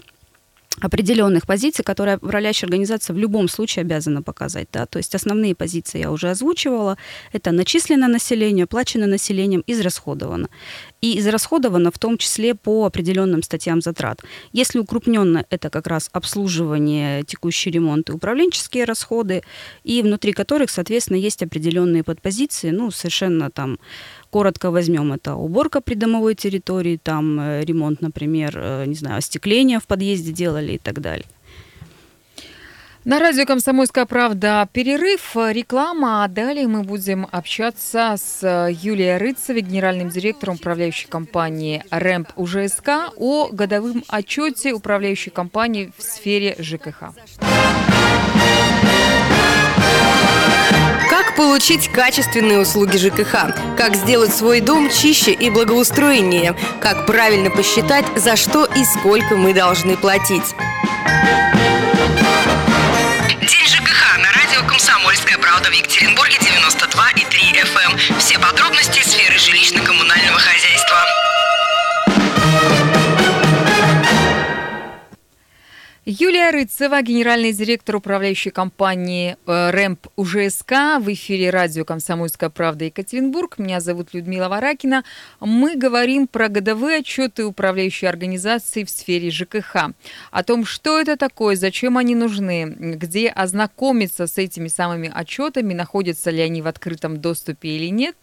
определенных 0.82 1.46
позиций, 1.46 1.84
которые 1.84 2.18
управляющая 2.18 2.68
организация 2.68 3.14
в 3.14 3.18
любом 3.18 3.48
случае 3.48 3.82
обязана 3.82 4.22
показать. 4.22 4.68
Да? 4.74 4.86
То 4.86 4.98
есть 4.98 5.16
основные 5.16 5.56
позиции 5.56 6.00
я 6.00 6.12
уже 6.12 6.30
озвучивала. 6.30 6.98
Это 7.34 7.52
начислено 7.52 8.08
население, 8.08 8.64
оплачено 8.64 9.08
населением, 9.08 9.64
израсходовано. 9.68 10.50
И 11.02 11.20
израсходовано 11.20 11.92
в 11.92 12.00
том 12.00 12.18
числе 12.18 12.56
по 12.56 12.86
определенным 12.86 13.44
статьям 13.44 13.82
затрат. 13.82 14.22
Если 14.54 14.80
укрупненно, 14.80 15.46
это 15.50 15.70
как 15.70 15.88
раз 15.88 16.10
обслуживание, 16.12 17.24
текущий 17.24 17.72
ремонт 17.72 18.10
и 18.10 18.14
управленческие 18.14 18.86
расходы, 18.86 19.44
и 19.84 20.02
внутри 20.02 20.34
которых, 20.34 20.70
соответственно, 20.70 21.18
есть 21.18 21.44
определенные 21.44 22.04
подпозиции, 22.04 22.72
ну, 22.72 22.92
совершенно 22.92 23.50
там 23.50 23.78
коротко 24.36 24.70
возьмем, 24.70 25.14
это 25.14 25.36
уборка 25.36 25.80
придомовой 25.80 26.36
территории, 26.36 27.00
там 27.02 27.40
э, 27.40 27.64
ремонт, 27.64 28.02
например, 28.02 28.52
э, 28.58 28.86
не 28.86 28.96
знаю, 28.96 29.20
остекление 29.20 29.80
в 29.80 29.88
подъезде 29.88 30.34
делали 30.34 30.74
и 30.74 30.78
так 30.78 31.00
далее. 31.00 31.26
На 33.06 33.20
радио 33.20 33.46
«Комсомольская 33.46 34.06
правда» 34.06 34.68
перерыв, 34.74 35.38
реклама, 35.38 36.26
а 36.26 36.28
далее 36.28 36.68
мы 36.68 36.84
будем 36.84 37.26
общаться 37.32 38.16
с 38.18 38.68
Юлией 38.70 39.18
Рыцевой, 39.18 39.62
генеральным 39.62 40.10
директором 40.10 40.56
управляющей 40.56 41.08
компании 41.08 41.86
«Рэмп 41.90 42.28
УЖСК» 42.36 43.14
о 43.16 43.48
годовом 43.54 44.04
отчете 44.10 44.74
управляющей 44.74 45.32
компании 45.32 45.94
в 45.98 46.04
сфере 46.04 46.58
ЖКХ. 46.60 47.14
Получить 51.36 51.92
качественные 51.92 52.60
услуги 52.60 52.96
ЖКХ? 52.96 53.76
Как 53.78 53.96
сделать 53.96 54.34
свой 54.34 54.62
дом 54.62 54.90
чище 54.90 55.32
и 55.34 55.50
благоустроеннее? 55.50 56.56
Как 56.80 57.06
правильно 57.06 57.50
посчитать, 57.50 58.06
за 58.16 58.38
что 58.38 58.64
и 58.64 58.86
сколько 58.86 59.36
мы 59.36 59.54
должны 59.54 59.98
платить? 59.98 60.56
День 63.42 63.68
ЖКХ 63.68 64.18
на 64.18 64.32
радио 64.32 64.66
«Комсомольская 64.66 65.38
правда» 65.38 65.70
в 65.70 65.74
Екатеринбурге 65.74 66.38
92,3 66.38 67.26
FM. 67.64 67.92
Эм. 67.92 68.20
Все 68.20 68.40
подробности 68.40 69.02
сферы 69.02 69.36
жилищно-коммунального 69.36 70.40
Юлия 76.08 76.52
Рыцева, 76.52 77.02
генеральный 77.02 77.52
директор 77.52 77.96
управляющей 77.96 78.52
компании 78.52 79.38
э, 79.48 79.72
РЭМП 79.72 80.06
УЖСК 80.16 81.00
в 81.00 81.12
эфире 81.12 81.50
радио 81.50 81.84
«Комсомольская 81.84 82.52
правда» 82.52 82.86
Екатеринбург. 82.86 83.58
Меня 83.58 83.80
зовут 83.80 84.14
Людмила 84.14 84.48
Варакина. 84.48 85.04
Мы 85.40 85.76
говорим 85.76 86.28
про 86.28 86.48
годовые 86.48 87.00
отчеты 87.00 87.44
управляющей 87.44 88.08
организации 88.08 88.84
в 88.84 88.92
сфере 88.92 89.32
ЖКХ. 89.32 89.96
О 90.30 90.44
том, 90.44 90.64
что 90.64 91.00
это 91.00 91.18
такое, 91.18 91.56
зачем 91.56 91.98
они 91.98 92.14
нужны, 92.14 92.66
где 92.66 93.30
ознакомиться 93.30 94.28
с 94.28 94.38
этими 94.38 94.68
самыми 94.68 95.12
отчетами, 95.12 95.74
находятся 95.74 96.30
ли 96.30 96.42
они 96.42 96.62
в 96.62 96.68
открытом 96.68 97.20
доступе 97.20 97.70
или 97.70 97.90
нет. 97.90 98.16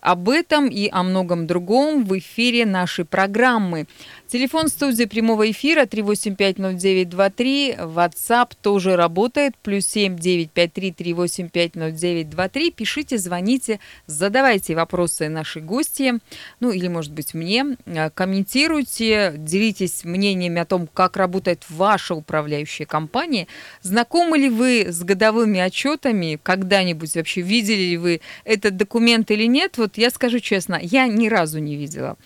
Об 0.00 0.28
этом 0.28 0.68
и 0.68 0.88
о 0.88 1.02
многом 1.02 1.48
другом 1.48 2.04
в 2.04 2.16
эфире 2.16 2.64
нашей 2.64 3.04
программы. 3.04 3.88
Телефон 4.34 4.66
студии 4.66 5.04
прямого 5.04 5.48
эфира 5.52 5.84
3850923. 5.84 7.78
WhatsApp 7.94 8.50
тоже 8.60 8.96
работает. 8.96 9.54
Плюс 9.62 9.86
7 9.86 10.16
953 10.18 10.90
3850923. 10.90 12.72
Пишите, 12.72 13.16
звоните, 13.16 13.78
задавайте 14.08 14.74
вопросы 14.74 15.28
нашей 15.28 15.62
гости. 15.62 16.14
Ну 16.58 16.72
или, 16.72 16.88
может 16.88 17.12
быть, 17.12 17.32
мне. 17.32 17.76
Комментируйте, 18.14 19.34
делитесь 19.36 20.04
мнениями 20.04 20.60
о 20.60 20.64
том, 20.64 20.88
как 20.92 21.16
работает 21.16 21.62
ваша 21.68 22.16
управляющая 22.16 22.86
компания. 22.86 23.46
Знакомы 23.82 24.36
ли 24.36 24.50
вы 24.50 24.86
с 24.88 25.04
годовыми 25.04 25.60
отчетами? 25.60 26.40
Когда-нибудь 26.42 27.14
вообще 27.14 27.40
видели 27.40 27.90
ли 27.90 27.96
вы 27.98 28.20
этот 28.44 28.76
документ 28.76 29.30
или 29.30 29.44
нет? 29.44 29.78
Вот 29.78 29.96
я 29.96 30.10
скажу 30.10 30.40
честно, 30.40 30.76
я 30.82 31.06
ни 31.06 31.28
разу 31.28 31.60
не 31.60 31.76
видела. 31.76 32.16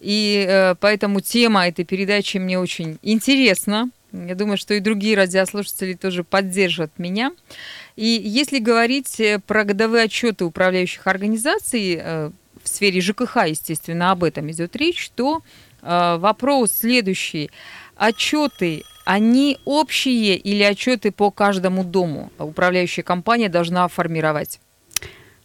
И 0.00 0.46
э, 0.48 0.74
поэтому 0.80 1.20
тема 1.20 1.68
этой 1.68 1.84
передачи 1.84 2.38
мне 2.38 2.58
очень 2.58 2.98
интересна. 3.02 3.90
Я 4.12 4.34
думаю, 4.34 4.56
что 4.56 4.74
и 4.74 4.80
другие 4.80 5.16
радиослушатели 5.16 5.94
тоже 5.94 6.24
поддержат 6.24 6.98
меня. 6.98 7.32
И 7.96 8.20
если 8.24 8.58
говорить 8.58 9.20
э, 9.20 9.38
про 9.38 9.64
годовые 9.64 10.04
отчеты 10.04 10.46
управляющих 10.46 11.06
организаций 11.06 12.00
э, 12.00 12.30
в 12.62 12.68
сфере 12.68 13.00
ЖКХ, 13.00 13.46
естественно, 13.46 14.10
об 14.10 14.24
этом 14.24 14.50
идет 14.50 14.74
речь, 14.76 15.10
то 15.14 15.42
вопрос 15.82 16.72
следующий. 16.72 17.50
Отчеты, 17.96 18.82
они 19.06 19.56
общие 19.64 20.36
или 20.36 20.62
отчеты 20.62 21.10
по 21.10 21.30
каждому 21.30 21.84
дому 21.84 22.30
управляющая 22.36 23.02
компания 23.02 23.48
должна 23.48 23.88
формировать? 23.88 24.60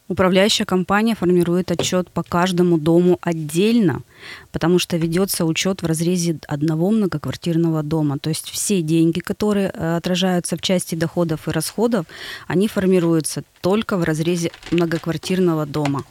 Управляющая 0.08 0.68
компания 0.68 1.16
формирует 1.16 1.72
отчет 1.72 2.12
по 2.12 2.22
каждому 2.22 2.78
дому 2.78 3.18
отдельно, 3.22 4.04
потому 4.52 4.78
что 4.78 4.98
ведется 4.98 5.46
учет 5.46 5.82
в 5.82 5.88
разрезе 5.88 6.38
одного 6.48 6.92
многоквартирного 6.92 7.82
дома. 7.82 8.20
То 8.20 8.30
есть 8.30 8.52
все 8.52 8.84
деньги, 8.84 9.20
которые 9.20 9.72
э, 9.74 9.96
отражаются 9.98 10.58
в 10.58 10.62
части 10.62 10.94
доходов 10.94 11.48
и 11.48 11.52
расходов, 11.52 12.06
они 12.48 12.68
формируются 12.68 13.44
только 13.62 13.98
в 13.98 14.04
разрезе 14.04 14.52
многоквартирного 14.70 15.66
дома, 15.66 16.04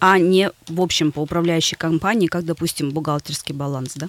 а 0.00 0.18
не 0.18 0.50
в 0.68 0.80
общем 0.80 1.12
по 1.12 1.20
управляющей 1.20 1.76
компании, 1.76 2.28
как, 2.28 2.46
допустим, 2.46 2.88
бухгалтерский 2.90 3.54
баланс. 3.54 3.96
Да? 3.96 4.08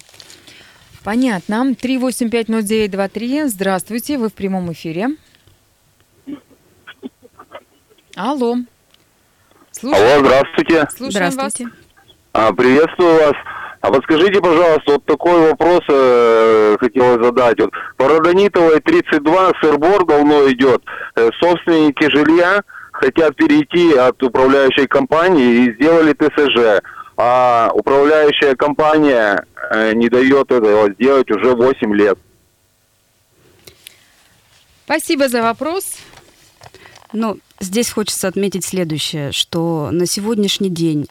Понятно. 1.04 1.74
3850923. 1.74 3.50
Здравствуйте, 3.50 4.18
вы 4.18 4.30
в 4.30 4.34
прямом 4.34 4.72
эфире. 4.72 5.18
Алло. 8.16 8.56
Слушаем. 9.80 10.12
Алло, 10.12 10.26
здравствуйте. 10.26 10.88
Слушаем 10.96 11.32
здравствуйте. 11.32 11.66
Вас. 11.66 11.74
А, 12.34 12.54
приветствую 12.54 13.14
вас. 13.14 13.34
А 13.82 13.92
подскажите, 13.92 14.42
пожалуйста, 14.42 14.94
вот 14.94 15.06
такой 15.06 15.50
вопрос 15.50 15.82
э, 15.88 16.78
хотелось 16.80 17.24
задать. 17.24 17.60
Вот 17.60 17.72
по 17.96 18.08
Родонитовой 18.08 18.82
32 18.82 19.52
сырбор 19.62 20.04
давно 20.06 20.50
идет. 20.50 20.82
Э, 21.16 21.30
собственники 21.40 22.10
жилья 22.10 22.64
хотят 22.92 23.36
перейти 23.36 23.94
от 23.94 24.22
управляющей 24.24 24.88
компании 24.88 25.66
и 25.68 25.74
сделали 25.76 26.14
ТСЖ. 26.14 26.84
А 27.16 27.70
управляющая 27.74 28.56
компания 28.56 29.46
э, 29.70 29.94
не 29.94 30.10
дает 30.10 30.52
этого 30.52 30.92
сделать 30.94 31.30
уже 31.30 31.56
8 31.56 31.94
лет. 31.94 32.18
Спасибо 34.86 35.28
за 35.28 35.44
вопрос. 35.44 35.98
Ну, 37.14 37.38
Здесь 37.60 37.90
хочется 37.90 38.28
отметить 38.28 38.64
следующее, 38.64 39.32
что 39.32 39.90
на 39.92 40.06
сегодняшний 40.06 40.70
день 40.70 41.08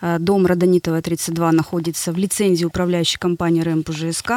э, 0.00 0.18
дом 0.20 0.46
Родонитова 0.46 1.02
32 1.02 1.50
находится 1.50 2.12
в 2.12 2.16
лицензии 2.16 2.64
управляющей 2.64 3.18
компании 3.18 3.62
РЭМП 3.62 3.90
ЖСК. 3.90 4.32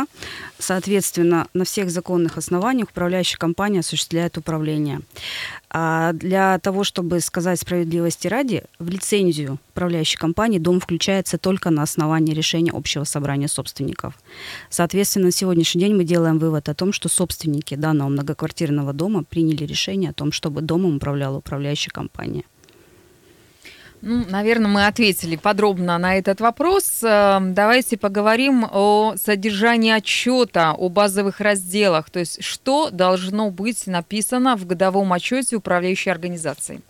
Соответственно, 0.57 1.47
на 1.53 1.63
всех 1.63 1.91
законных 1.91 2.37
основаниях 2.37 2.89
управляющая 2.89 3.37
компания 3.37 3.81
осуществляет 3.81 4.37
управление. 4.37 5.01
А 5.69 6.13
для 6.13 6.57
того, 6.59 6.83
чтобы 6.83 7.19
сказать 7.19 7.59
справедливости 7.59 8.27
ради, 8.27 8.63
в 8.79 8.89
лицензию 8.89 9.59
управляющей 9.69 10.17
компании 10.17 10.57
дом 10.57 10.79
включается 10.79 11.37
только 11.37 11.69
на 11.69 11.83
основании 11.83 12.33
решения 12.33 12.71
общего 12.71 13.03
собрания 13.03 13.47
собственников. 13.47 14.15
Соответственно, 14.69 15.27
на 15.27 15.31
сегодняшний 15.31 15.81
день 15.81 15.95
мы 15.95 16.03
делаем 16.03 16.39
вывод 16.39 16.67
о 16.69 16.73
том, 16.73 16.91
что 16.91 17.07
собственники 17.07 17.75
данного 17.75 18.09
многоквартирного 18.09 18.93
дома 18.93 19.23
приняли 19.23 19.63
решение 19.63 20.09
о 20.09 20.13
том, 20.13 20.31
чтобы 20.31 20.61
домом 20.61 20.97
управляла 20.97 21.37
управляющая 21.37 21.50
компания. 21.89 22.43
Ну, 24.01 24.25
наверное, 24.27 24.67
мы 24.67 24.87
ответили 24.87 25.35
подробно 25.35 25.97
на 25.99 26.17
этот 26.17 26.41
вопрос. 26.41 27.03
Эм, 27.03 27.53
давайте 27.53 27.97
поговорим 27.97 28.65
о 28.71 29.13
содержании 29.15 29.91
отчета, 29.91 30.73
о 30.73 30.89
базовых 30.89 31.39
разделах. 31.39 32.09
То 32.09 32.19
есть, 32.19 32.43
что 32.43 32.89
должно 32.89 33.51
быть 33.51 33.85
написано 33.85 34.57
в 34.57 34.65
годовом 34.65 35.13
отчете 35.13 35.55
управляющей 35.55 36.11
организации? 36.11 36.81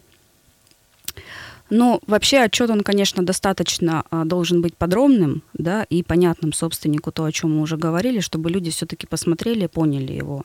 Ну, 1.74 2.01
вообще 2.06 2.39
отчет, 2.39 2.70
он, 2.70 2.82
конечно, 2.82 3.25
достаточно 3.25 4.03
а, 4.12 4.25
должен 4.25 4.62
быть 4.62 4.75
подробным, 4.75 5.41
да, 5.53 5.86
и 5.89 6.03
понятным 6.03 6.51
собственнику, 6.51 7.13
то, 7.13 7.24
о 7.24 7.32
чем 7.32 7.56
мы 7.56 7.62
уже 7.62 7.77
говорили, 7.77 8.20
чтобы 8.20 8.50
люди 8.50 8.70
все-таки 8.72 9.08
посмотрели, 9.08 9.68
поняли 9.68 10.12
его. 10.12 10.44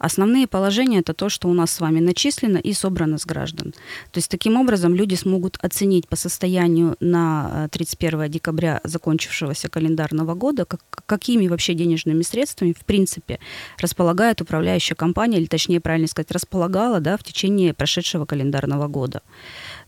Основные 0.00 0.46
положения 0.46 1.00
это 1.00 1.12
то, 1.12 1.28
что 1.28 1.46
у 1.48 1.52
нас 1.52 1.70
с 1.70 1.80
вами 1.80 2.00
начислено 2.00 2.56
и 2.56 2.72
собрано 2.72 3.18
с 3.18 3.26
граждан. 3.26 3.74
То 4.10 4.18
есть 4.18 4.30
таким 4.30 4.56
образом 4.56 4.94
люди 4.94 5.14
смогут 5.14 5.58
оценить 5.60 6.08
по 6.08 6.16
состоянию 6.16 6.96
на 7.00 7.68
31 7.70 8.20
а, 8.22 8.28
декабря 8.28 8.80
закончившегося 8.82 9.68
календарного 9.68 10.34
года, 10.34 10.64
как, 10.64 10.80
какими 11.04 11.48
вообще 11.48 11.74
денежными 11.74 12.22
средствами, 12.22 12.72
в 12.72 12.82
принципе, 12.86 13.40
располагает 13.78 14.40
управляющая 14.40 14.96
компания, 14.96 15.36
или 15.36 15.44
точнее, 15.44 15.80
правильно 15.80 16.08
сказать, 16.08 16.30
располагала 16.30 17.00
да, 17.00 17.18
в 17.18 17.22
течение 17.22 17.74
прошедшего 17.74 18.24
календарного 18.24 18.88
года. 18.88 19.20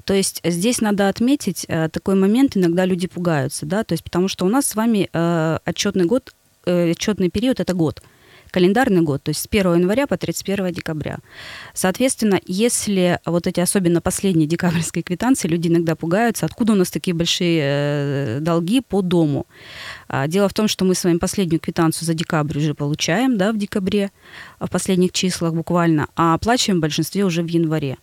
То 0.05 0.13
есть 0.13 0.43
здесь 0.45 0.83
надо 0.83 1.09
отметить 1.09 1.65
э, 1.69 1.89
такой 1.89 2.17
момент, 2.17 2.55
иногда 2.55 2.85
люди 2.85 3.07
пугаются, 3.07 3.65
да, 3.65 3.83
то 3.83 3.95
есть 3.95 4.05
потому 4.05 4.29
что 4.29 4.45
у 4.45 4.51
нас 4.51 4.67
с 4.67 4.75
вами 4.75 5.09
э, 5.11 5.59
отчетный 5.65 6.05
год, 6.05 6.35
э, 6.67 6.91
отчетный 6.91 7.31
период 7.31 7.61
это 7.61 7.73
год 7.73 8.03
календарный 8.53 9.01
год, 9.03 9.23
то 9.25 9.31
есть 9.31 9.41
с 9.41 9.49
1 9.51 9.75
января 9.75 10.07
по 10.07 10.17
31 10.17 10.73
декабря. 10.73 11.19
Соответственно, 11.75 12.41
если 12.47 13.19
вот 13.25 13.47
эти 13.47 13.59
особенно 13.59 14.01
последние 14.01 14.47
декабрьские 14.47 15.03
квитанции, 15.03 15.49
люди 15.49 15.69
иногда 15.69 15.97
пугаются, 15.97 16.47
откуда 16.47 16.75
у 16.75 16.77
нас 16.77 16.91
такие 16.91 17.15
большие 17.15 17.63
э, 17.63 18.39
долги 18.41 18.81
по 18.81 19.03
дому. 19.03 19.47
А, 20.07 20.29
дело 20.29 20.49
в 20.49 20.55
том, 20.55 20.69
что 20.69 20.85
мы 20.85 20.95
с 20.95 21.03
вами 21.03 21.19
последнюю 21.19 21.61
квитанцию 21.61 22.07
за 22.07 22.15
декабрь 22.15 22.59
уже 22.59 22.75
получаем, 22.75 23.39
да, 23.39 23.53
в 23.53 23.59
декабре, 23.59 24.13
в 24.61 24.69
последних 24.69 25.13
числах 25.13 25.55
буквально, 25.55 26.09
а 26.15 26.35
оплачиваем 26.35 26.79
в 26.79 26.83
большинстве 26.83 27.25
уже 27.25 27.43
в 27.43 27.49
январе. 27.49 27.97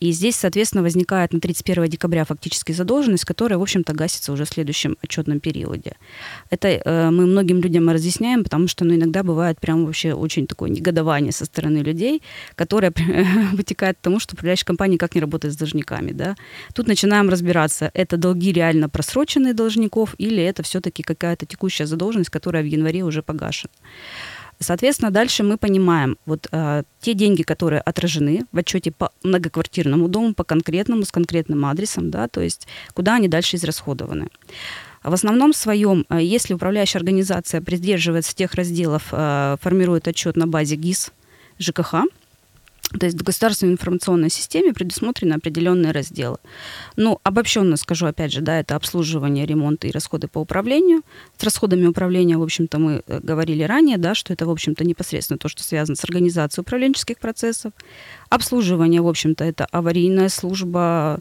И 0.00 0.12
здесь, 0.12 0.36
соответственно, 0.36 0.82
возникает 0.82 1.32
на 1.32 1.40
31 1.40 1.88
декабря 1.88 2.24
фактически 2.24 2.72
задолженность, 2.72 3.24
которая, 3.24 3.58
в 3.58 3.62
общем-то, 3.62 3.92
гасится 3.92 4.32
уже 4.32 4.44
в 4.44 4.48
следующем 4.48 4.96
отчетном 5.02 5.40
периоде. 5.40 5.92
Это 6.48 6.68
э, 6.68 7.10
мы 7.10 7.26
многим 7.26 7.60
людям 7.60 7.88
разъясняем, 7.90 8.42
потому 8.42 8.68
что 8.68 8.84
ну, 8.84 8.94
иногда 8.94 9.22
бывает 9.22 9.60
прям 9.60 9.84
вообще 9.84 10.14
очень 10.14 10.46
такое 10.46 10.70
негодование 10.70 11.32
со 11.32 11.44
стороны 11.44 11.78
людей, 11.78 12.22
которое 12.54 12.92
вытекает 13.52 13.98
к 13.98 14.00
тому, 14.00 14.20
что 14.20 14.34
управляющая 14.34 14.66
компания 14.66 14.94
никак 14.94 15.14
не 15.14 15.20
работает 15.20 15.54
с 15.54 15.56
должниками. 15.56 16.12
Да? 16.12 16.34
Тут 16.74 16.86
начинаем 16.88 17.28
разбираться, 17.28 17.90
это 17.94 18.16
долги 18.16 18.52
реально 18.52 18.88
просроченные 18.88 19.52
должников 19.52 20.14
или 20.18 20.42
это 20.42 20.62
все-таки 20.62 21.02
какая-то 21.02 21.46
текущая 21.46 21.86
задолженность, 21.86 22.30
которая 22.30 22.62
в 22.62 22.66
январе 22.66 23.02
уже 23.02 23.22
погашена. 23.22 23.72
Соответственно, 24.62 25.10
дальше 25.10 25.42
мы 25.42 25.56
понимаем, 25.56 26.18
вот 26.26 26.46
э, 26.52 26.82
те 27.00 27.14
деньги, 27.14 27.42
которые 27.42 27.80
отражены 27.80 28.44
в 28.52 28.58
отчете 28.58 28.92
по 28.92 29.10
многоквартирному 29.22 30.06
дому, 30.06 30.34
по 30.34 30.44
конкретному, 30.44 31.04
с 31.04 31.10
конкретным 31.10 31.64
адресом, 31.64 32.10
да, 32.10 32.28
то 32.28 32.42
есть 32.42 32.68
куда 32.92 33.14
они 33.14 33.26
дальше 33.26 33.56
израсходованы. 33.56 34.28
В 35.02 35.14
основном 35.14 35.54
своем, 35.54 36.04
э, 36.10 36.22
если 36.22 36.52
управляющая 36.52 36.98
организация 36.98 37.62
придерживается 37.62 38.36
тех 38.36 38.52
разделов, 38.52 39.08
э, 39.12 39.56
формирует 39.62 40.06
отчет 40.08 40.36
на 40.36 40.46
базе 40.46 40.76
ГИС 40.76 41.10
ЖКХ, 41.58 42.04
то 42.98 43.06
есть 43.06 43.18
в 43.18 43.22
государственной 43.22 43.72
информационной 43.72 44.30
системе 44.30 44.72
предусмотрены 44.72 45.34
определенные 45.34 45.92
разделы. 45.92 46.38
Ну, 46.96 47.20
обобщенно 47.22 47.76
скажу, 47.76 48.06
опять 48.06 48.32
же, 48.32 48.40
да, 48.40 48.58
это 48.58 48.74
обслуживание, 48.74 49.46
ремонт 49.46 49.84
и 49.84 49.90
расходы 49.90 50.26
по 50.26 50.38
управлению. 50.38 51.02
С 51.38 51.44
расходами 51.44 51.86
управления, 51.86 52.36
в 52.36 52.42
общем-то, 52.42 52.78
мы 52.78 53.02
э, 53.06 53.20
говорили 53.22 53.62
ранее, 53.62 53.96
да, 53.96 54.14
что 54.14 54.32
это, 54.32 54.46
в 54.46 54.50
общем-то, 54.50 54.84
непосредственно 54.84 55.38
то, 55.38 55.48
что 55.48 55.62
связано 55.62 55.96
с 55.96 56.04
организацией 56.04 56.62
управленческих 56.62 57.18
процессов. 57.18 57.72
Обслуживание, 58.28 59.00
в 59.02 59.08
общем-то, 59.08 59.44
это 59.44 59.66
аварийная 59.70 60.28
служба, 60.28 61.20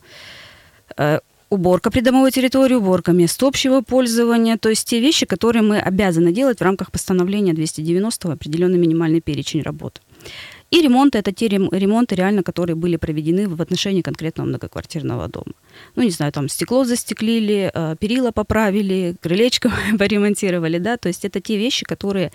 э, 0.98 1.20
уборка 1.50 1.92
придомовой 1.92 2.32
территории, 2.32 2.76
уборка 2.76 3.12
мест 3.12 3.42
общего 3.44 3.82
пользования, 3.82 4.58
то 4.58 4.70
есть 4.70 4.88
те 4.88 5.00
вещи, 5.00 5.26
которые 5.26 5.62
мы 5.62 5.80
обязаны 5.80 6.32
делать 6.32 6.60
в 6.60 6.64
рамках 6.64 6.92
постановления 6.92 7.54
290 7.54 8.28
в 8.28 8.32
определенный 8.32 8.78
минимальный 8.78 9.22
перечень 9.22 9.62
работ. 9.62 10.02
И 10.72 10.82
ремонты– 10.82 11.18
это 11.20 11.32
те 11.32 11.48
ремонты 11.48 12.16
реально, 12.16 12.44
которые 12.44 12.76
были 12.76 12.98
проведены 12.98 13.48
в 13.48 13.62
отношении 13.62 14.02
конкретного 14.02 14.48
многоквартирного 14.48 15.28
дома. 15.28 15.54
Ну, 15.96 16.04
не 16.04 16.12
знаю, 16.12 16.32
там 16.32 16.48
стекло 16.48 16.84
застеклили, 16.84 17.72
э, 17.74 17.96
перила 18.00 18.32
поправили, 18.32 19.16
крылечко 19.20 19.72
поремонтировали, 20.00 20.78
да, 20.78 20.98
то 20.98 21.08
есть 21.08 21.26
это 21.26 21.42
те 21.42 21.58
вещи, 21.58 21.86
которые 21.86 22.32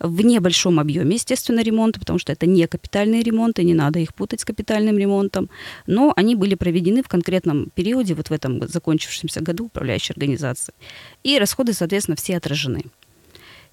в 0.00 0.20
небольшом 0.22 0.80
объеме, 0.80 1.14
естественно, 1.14 1.60
ремонта, 1.62 2.00
потому 2.00 2.18
что 2.18 2.32
это 2.32 2.46
не 2.46 2.66
капитальные 2.66 3.22
ремонты, 3.22 3.64
не 3.64 3.74
надо 3.74 3.98
их 3.98 4.14
путать 4.14 4.40
с 4.40 4.44
капитальным 4.44 4.98
ремонтом, 4.98 5.50
но 5.86 6.12
они 6.16 6.34
были 6.34 6.54
проведены 6.54 7.02
в 7.02 7.08
конкретном 7.08 7.70
периоде, 7.74 8.14
вот 8.14 8.28
в 8.28 8.32
этом 8.32 8.66
закончившемся 8.66 9.40
году 9.40 9.66
управляющей 9.66 10.12
организации. 10.12 10.74
И 11.22 11.38
расходы, 11.38 11.72
соответственно, 11.72 12.16
все 12.16 12.36
отражены. 12.36 12.84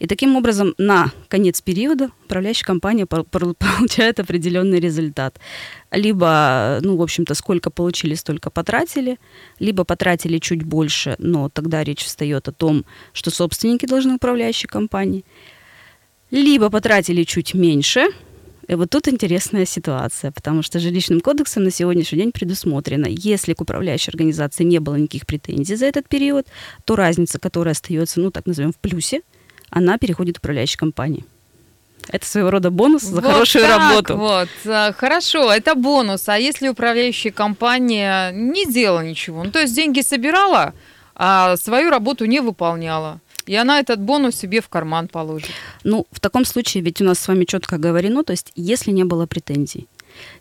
И 0.01 0.07
таким 0.07 0.35
образом 0.35 0.73
на 0.79 1.11
конец 1.27 1.61
периода 1.61 2.09
управляющая 2.25 2.65
компания 2.65 3.05
получает 3.05 4.19
определенный 4.19 4.79
результат. 4.79 5.39
Либо, 5.91 6.79
ну, 6.81 6.97
в 6.97 7.03
общем-то, 7.03 7.35
сколько 7.35 7.69
получили, 7.69 8.15
столько 8.15 8.49
потратили, 8.49 9.19
либо 9.59 9.83
потратили 9.83 10.39
чуть 10.39 10.63
больше, 10.63 11.15
но 11.19 11.49
тогда 11.49 11.83
речь 11.83 12.03
встает 12.03 12.47
о 12.47 12.51
том, 12.51 12.83
что 13.13 13.29
собственники 13.29 13.85
должны 13.85 14.15
управляющей 14.15 14.67
компании, 14.67 15.23
либо 16.31 16.71
потратили 16.71 17.23
чуть 17.23 17.53
меньше, 17.53 18.07
и 18.67 18.73
вот 18.73 18.89
тут 18.89 19.07
интересная 19.07 19.65
ситуация, 19.65 20.31
потому 20.31 20.63
что 20.63 20.79
жилищным 20.79 21.21
кодексом 21.21 21.63
на 21.63 21.69
сегодняшний 21.69 22.17
день 22.17 22.31
предусмотрено, 22.31 23.05
если 23.07 23.53
к 23.53 23.61
управляющей 23.61 24.09
организации 24.09 24.63
не 24.63 24.79
было 24.79 24.95
никаких 24.95 25.27
претензий 25.27 25.75
за 25.75 25.85
этот 25.85 26.09
период, 26.09 26.47
то 26.85 26.95
разница, 26.95 27.37
которая 27.37 27.73
остается, 27.73 28.19
ну 28.19 28.31
так 28.31 28.47
назовем, 28.47 28.71
в 28.71 28.77
плюсе, 28.77 29.21
она 29.71 29.97
переходит 29.97 30.37
в 30.37 30.39
управляющей 30.39 30.77
компании. 30.77 31.25
Это 32.09 32.25
своего 32.25 32.51
рода 32.51 32.71
бонус 32.71 33.03
за 33.03 33.21
вот 33.21 33.31
хорошую 33.31 33.65
так 33.65 33.79
работу. 33.79 34.17
Вот, 34.17 34.49
а, 34.65 34.91
хорошо, 34.91 35.51
это 35.51 35.75
бонус. 35.75 36.27
А 36.29 36.37
если 36.37 36.67
управляющая 36.67 37.31
компания 37.31 38.31
не 38.31 38.65
делала 38.65 39.01
ничего, 39.01 39.43
ну 39.43 39.51
то 39.51 39.59
есть 39.59 39.75
деньги 39.75 40.01
собирала, 40.01 40.73
а 41.15 41.55
свою 41.57 41.89
работу 41.89 42.25
не 42.25 42.39
выполняла? 42.39 43.19
И 43.45 43.55
она 43.55 43.79
этот 43.79 43.99
бонус 43.99 44.35
себе 44.35 44.61
в 44.61 44.69
карман 44.69 45.07
положит. 45.07 45.49
Ну, 45.83 46.05
в 46.11 46.19
таком 46.19 46.45
случае 46.45 46.83
ведь 46.83 47.01
у 47.01 47.05
нас 47.05 47.19
с 47.19 47.27
вами 47.27 47.45
четко 47.45 47.77
говорено, 47.77 48.23
то 48.23 48.31
есть 48.31 48.51
если 48.55 48.91
не 48.91 49.03
было 49.03 49.25
претензий, 49.25 49.87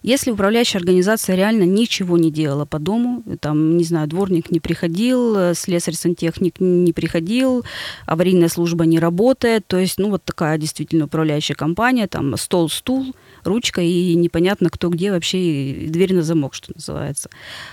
если 0.03 0.31
управляющая 0.31 0.79
организация 0.79 1.37
реально 1.37 1.65
ничего 1.65 2.19
не 2.19 2.31
делала 2.31 2.65
по 2.65 2.79
дому, 2.79 3.23
там, 3.41 3.77
не 3.77 3.85
знаю, 3.85 4.09
дворник 4.09 4.51
не 4.51 4.61
приходил, 4.61 5.37
э, 5.37 5.55
слесарь-сантехник 5.55 6.61
не 6.61 6.93
приходил, 6.93 7.65
аварийная 8.07 8.49
служба 8.49 8.87
не 8.87 8.99
работает, 8.99 9.67
то 9.67 9.79
есть, 9.79 9.99
ну, 9.99 10.11
вот 10.11 10.25
такая 10.25 10.59
действительно 10.59 11.05
управляющая 11.05 11.57
компания, 11.57 12.07
там, 12.07 12.37
стол-стул– 12.37 13.15
ручка, 13.45 13.81
и 13.81 14.15
непонятно, 14.15 14.71
кто 14.71 14.89
где 14.89 15.11
вообще, 15.11 15.87
дверь 15.89 16.15
на 16.15 16.23
замок, 16.23 16.55
что 16.55 16.73
называется. 16.75 17.31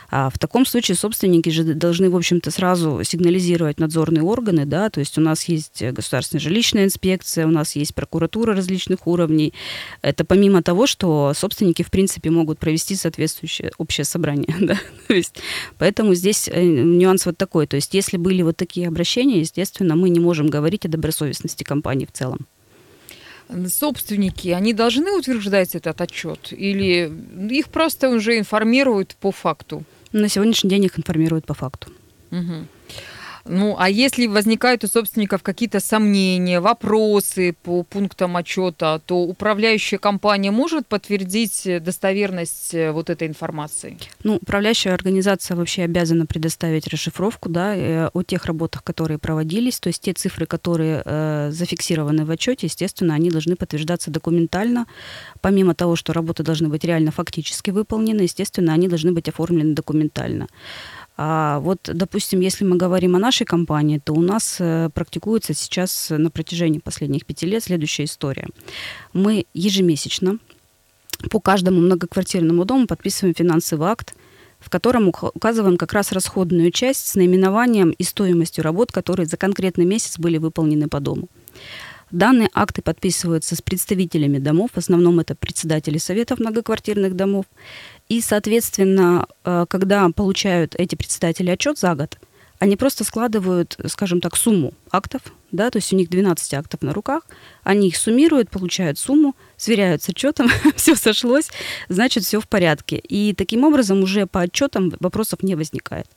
А 0.10 0.30
в 0.30 0.40
таком 0.40 0.66
случае 0.66 0.96
собственники 0.96 1.50
же 1.50 1.64
должны, 1.64 2.10
в 2.10 2.16
общем-то, 2.16 2.52
сразу 2.52 3.02
сигнализировать 3.04 3.80
надзорные 3.80 4.24
органы, 4.24 4.66
да, 4.66 4.90
то 4.90 5.00
есть 5.00 5.18
у 5.18 5.22
нас 5.22 5.46
есть 5.46 5.84
государственная 5.84 6.42
жилищная 6.42 6.86
инспекция, 6.86 7.46
у 7.46 7.52
нас 7.52 7.76
есть 7.76 7.96
прокуратура 7.96 8.56
различных 8.56 9.08
уровней. 9.08 9.54
Это 10.02 10.26
помимо 10.26 10.64
того, 10.64 10.88
что 10.88 11.34
собственники, 11.36 11.84
в 11.84 11.92
принципе, 11.92 12.30
могут 12.30 12.60
провести 12.60 12.96
соответствующее 12.96 13.72
общее 13.78 14.06
собрание, 14.06 14.56
да, 14.60 14.80
то 15.08 15.14
есть 15.14 15.36
поэтому 15.78 16.14
здесь 16.14 16.50
э, 16.52 16.64
нюанс 16.64 17.26
вот 17.26 17.38
такой, 17.38 17.68
то 17.68 17.76
есть 17.76 17.94
если 17.94 18.18
были 18.18 18.42
вот 18.42 18.58
такие 18.58 18.88
обращения, 18.88 19.40
естественно, 19.40 19.96
мы 19.96 20.10
не 20.10 20.20
можем 20.20 20.48
говорить 20.48 20.86
о 20.86 20.90
добросовестности 20.90 21.64
компании 21.64 22.06
в 22.06 22.12
целом. 22.12 22.48
Собственники, 23.68 24.50
они 24.50 24.74
должны 24.74 25.12
утверждать 25.12 25.76
этот 25.76 26.02
отчет 26.02 26.52
или 26.52 27.12
их 27.50 27.70
просто 27.70 28.10
уже 28.10 28.38
информируют 28.38 29.16
по 29.20 29.32
факту? 29.32 29.84
На 30.12 30.30
сегодняшний 30.30 30.70
день 30.70 30.86
их 30.86 30.98
информируют 30.98 31.46
по 31.46 31.54
факту. 31.54 31.92
Угу. 32.32 32.68
Ну, 33.50 33.76
а 33.78 33.90
если 33.90 34.28
возникают 34.28 34.84
у 34.84 34.88
собственников 34.88 35.44
какие-то 35.44 35.80
сомнения, 35.80 36.60
вопросы 36.60 37.56
по 37.64 37.84
пунктам 37.84 38.38
отчета, 38.38 39.00
то 39.00 39.24
управляющая 39.24 39.98
компания 39.98 40.52
может 40.52 40.88
подтвердить 40.88 41.68
достоверность 41.82 42.74
э, 42.74 42.92
вот 42.92 43.10
этой 43.10 43.28
информации? 43.28 43.98
Ну, 44.24 44.36
управляющая 44.36 44.94
организация 44.94 45.56
вообще 45.56 45.84
обязана 45.84 46.26
предоставить 46.26 46.88
расшифровку 46.88 47.50
да, 47.50 47.76
э, 47.76 48.10
о 48.14 48.24
тех 48.24 48.46
работах, 48.46 48.84
которые 48.84 49.18
проводились. 49.18 49.80
То 49.80 49.88
есть 49.88 50.02
те 50.02 50.14
цифры, 50.14 50.46
которые 50.46 51.02
э, 51.06 51.50
зафиксированы 51.52 52.26
в 52.26 52.32
отчете, 52.32 52.68
естественно, 52.68 53.14
они 53.14 53.30
должны 53.30 53.56
подтверждаться 53.56 54.12
документально. 54.12 54.88
Помимо 55.42 55.74
того, 55.74 55.96
что 55.96 56.14
работы 56.14 56.44
должны 56.44 56.70
быть 56.70 56.84
реально 56.84 57.12
фактически 57.12 57.72
выполнены, 57.72 58.22
естественно, 58.22 58.74
они 58.74 58.88
должны 58.88 59.12
быть 59.12 59.30
оформлены 59.30 59.74
документально. 59.74 60.48
А 61.20 61.60
вот, 61.60 61.80
допустим, 61.92 62.42
если 62.42 62.64
мы 62.64 62.78
говорим 62.78 63.16
о 63.16 63.20
нашей 63.20 63.46
компании, 63.46 63.98
то 63.98 64.14
у 64.14 64.22
нас 64.22 64.58
э, 64.60 64.90
практикуется 64.94 65.56
сейчас 65.56 66.12
на 66.12 66.30
протяжении 66.30 66.78
последних 66.78 67.26
пяти 67.26 67.48
лет 67.48 67.64
следующая 67.64 68.04
история. 68.04 68.48
Мы 69.14 69.48
ежемесячно 69.56 70.38
по 71.32 71.40
каждому 71.40 71.82
многоквартирному 71.82 72.66
дому 72.66 72.86
подписываем 72.86 73.34
финансовый 73.34 73.88
акт, 73.88 74.14
в 74.60 74.70
котором 74.70 75.08
указываем 75.08 75.78
как 75.78 75.94
раз 75.94 76.12
расходную 76.12 76.72
часть 76.72 77.08
с 77.08 77.16
наименованием 77.16 77.92
и 77.92 78.04
стоимостью 78.04 78.64
работ, 78.64 78.92
которые 78.92 79.26
за 79.26 79.38
конкретный 79.38 79.86
месяц 79.86 80.20
были 80.20 80.38
выполнены 80.38 80.88
по 80.88 81.00
дому. 81.00 81.30
Данные 82.12 82.50
акты 82.54 82.82
подписываются 82.82 83.56
с 83.56 83.62
представителями 83.62 84.38
домов, 84.38 84.72
в 84.74 84.78
основном 84.78 85.20
это 85.20 85.36
председатели 85.36 85.98
советов 85.98 86.40
многоквартирных 86.40 87.16
домов. 87.16 87.46
И, 88.10 88.22
соответственно, 88.22 89.28
э, 89.44 89.66
когда 89.70 90.10
получают 90.10 90.76
эти 90.76 90.96
председатели 90.96 91.50
отчет 91.50 91.78
за 91.78 91.96
год, 91.96 92.18
они 92.60 92.76
просто 92.76 93.04
складывают, 93.04 93.78
скажем 93.88 94.22
так, 94.22 94.36
сумму 94.36 94.74
актов, 94.92 95.22
да, 95.52 95.70
то 95.70 95.78
есть 95.78 95.94
у 95.94 95.96
них 95.96 96.10
12 96.10 96.54
актов 96.56 96.82
на 96.82 96.94
руках, 96.94 97.24
они 97.64 97.90
их 97.90 97.98
суммируют, 97.98 98.50
получают 98.50 98.98
сумму, 98.98 99.36
сверяют 99.58 100.04
с 100.04 100.10
отчетом, 100.10 100.48
все 100.76 100.96
сошлось, 100.96 101.50
значит, 101.90 102.24
все 102.24 102.40
в 102.40 102.48
порядке. 102.48 102.98
И 102.98 103.34
таким 103.34 103.64
образом 103.64 104.02
уже 104.02 104.26
по 104.26 104.42
отчетам 104.42 104.94
вопросов 105.00 105.44
не 105.44 105.56
возникает. 105.56 106.08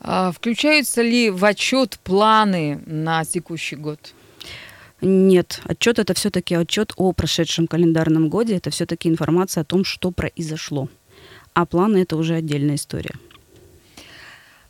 А 0.00 0.32
включаются 0.32 1.02
ли 1.02 1.28
в 1.30 1.44
отчет 1.44 1.98
планы 2.04 2.80
на 2.86 3.24
текущий 3.24 3.76
год? 3.76 4.14
Нет, 5.00 5.60
отчет 5.64 5.98
это 5.98 6.14
все-таки 6.14 6.54
отчет 6.54 6.92
о 6.96 7.12
прошедшем 7.12 7.66
календарном 7.66 8.28
годе, 8.28 8.56
это 8.56 8.70
все-таки 8.70 9.08
информация 9.08 9.60
о 9.60 9.64
том, 9.64 9.84
что 9.84 10.10
произошло. 10.10 10.88
А 11.54 11.66
планы 11.66 11.98
это 11.98 12.16
уже 12.16 12.34
отдельная 12.34 12.74
история. 12.74 13.14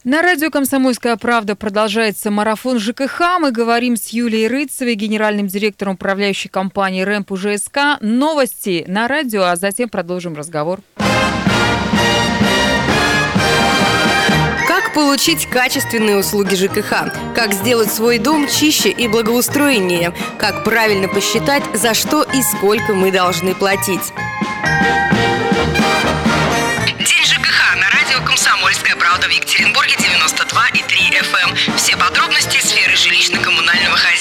На 0.05 0.23
радио 0.23 0.51
«Комсомольская 0.51 1.17
правда» 1.17 1.57
продолжается 1.57 2.31
марафон 2.31 2.79
ЖКХ. 2.79 3.21
Мы 3.41 3.51
говорим 3.51 3.97
с 3.97 4.09
Юлией 4.09 4.47
Рыцевой, 4.47 4.95
генеральным 4.95 5.49
директором 5.49 5.95
управляющей 5.95 6.49
компании 6.49 7.03
«Рэмп 7.03 7.33
УЖСК». 7.33 8.01
Новости 8.01 8.85
на 8.87 9.09
радио, 9.09 9.43
а 9.43 9.57
затем 9.57 9.89
продолжим 9.89 10.35
разговор. 10.35 10.81
Получить 14.99 15.47
качественные 15.49 16.17
услуги 16.17 16.57
ЖКХ, 16.57 17.33
как 17.33 17.53
сделать 17.53 17.93
свой 17.93 18.19
дом 18.19 18.49
чище 18.49 18.89
и 18.89 19.07
благоустроеннее, 19.07 20.13
как 20.41 20.65
правильно 20.65 21.07
посчитать, 21.07 21.63
за 21.73 21.95
что 21.95 22.25
и 22.25 22.43
сколько 22.43 22.95
мы 22.95 23.13
должны 23.13 23.55
платить. 23.55 24.13
День 26.99 27.25
ЖКХ 27.25 27.77
на 27.77 27.89
радио 27.91 28.27
«Комсомольская 28.27 28.97
правда» 28.97 29.29
в 29.29 29.31
Екатеринбурге 29.31 29.95
92 30.01 30.69
и 30.75 30.83
3 30.83 30.99
FM. 31.21 31.49
Эм. 31.49 31.77
Все 31.77 31.97
подробности 31.97 32.59
сферы 32.61 32.95
жилищно-коммунального 32.95 33.95
хозяйства. 33.95 34.18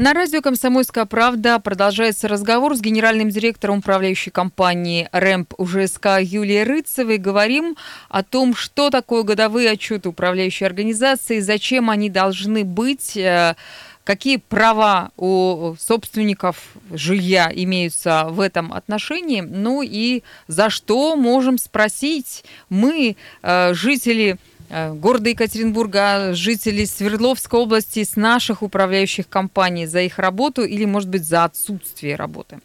На 0.00 0.14
радио 0.14 0.40
«Комсомольская 0.40 1.04
правда» 1.04 1.58
продолжается 1.58 2.26
разговор 2.26 2.74
с 2.74 2.80
генеральным 2.80 3.28
директором 3.28 3.80
управляющей 3.80 4.32
компании 4.32 5.10
«Рэмп 5.12 5.52
УЖСК» 5.58 6.22
Юлией 6.22 6.62
Рыцевой. 6.62 7.18
Говорим 7.18 7.76
о 8.08 8.22
том, 8.22 8.54
что 8.56 8.88
такое 8.88 9.24
годовые 9.24 9.68
отчеты 9.68 10.08
управляющей 10.08 10.66
организации, 10.66 11.40
зачем 11.40 11.90
они 11.90 12.08
должны 12.08 12.64
быть, 12.64 13.14
э, 13.14 13.56
какие 14.04 14.38
права 14.38 15.10
у 15.18 15.74
собственников 15.78 16.56
жилья 16.90 17.52
имеются 17.54 18.24
в 18.30 18.40
этом 18.40 18.72
отношении, 18.72 19.42
ну 19.42 19.82
и 19.82 20.22
за 20.48 20.70
что 20.70 21.14
можем 21.14 21.58
спросить 21.58 22.42
мы, 22.70 23.16
э, 23.42 23.74
жители 23.74 24.38
города 24.70 25.30
Екатеринбурга, 25.30 26.34
жителей 26.34 26.86
Свердловской 26.86 27.60
области, 27.60 28.04
с 28.04 28.16
наших 28.16 28.62
управляющих 28.62 29.28
компаний 29.28 29.86
за 29.86 30.02
их 30.02 30.18
работу 30.18 30.64
или, 30.64 30.84
может 30.84 31.08
быть, 31.08 31.24
за 31.24 31.44
отсутствие 31.44 32.16
работы. 32.16 32.60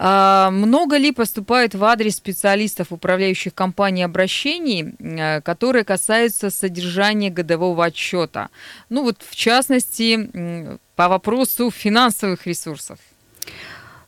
А, 0.00 0.50
много 0.50 0.96
ли 0.96 1.10
поступает 1.10 1.74
в 1.74 1.84
адрес 1.84 2.16
специалистов 2.16 2.92
управляющих 2.92 3.52
компаний 3.52 4.04
обращений, 4.04 4.94
э, 4.98 5.40
которые 5.40 5.84
касаются 5.84 6.50
содержания 6.50 7.30
годового 7.30 7.84
отчета? 7.84 8.48
Ну 8.90 9.02
вот, 9.02 9.22
в 9.28 9.34
частности, 9.34 10.78
по 10.94 11.08
вопросу 11.08 11.72
финансовых 11.72 12.46
ресурсов. 12.46 12.98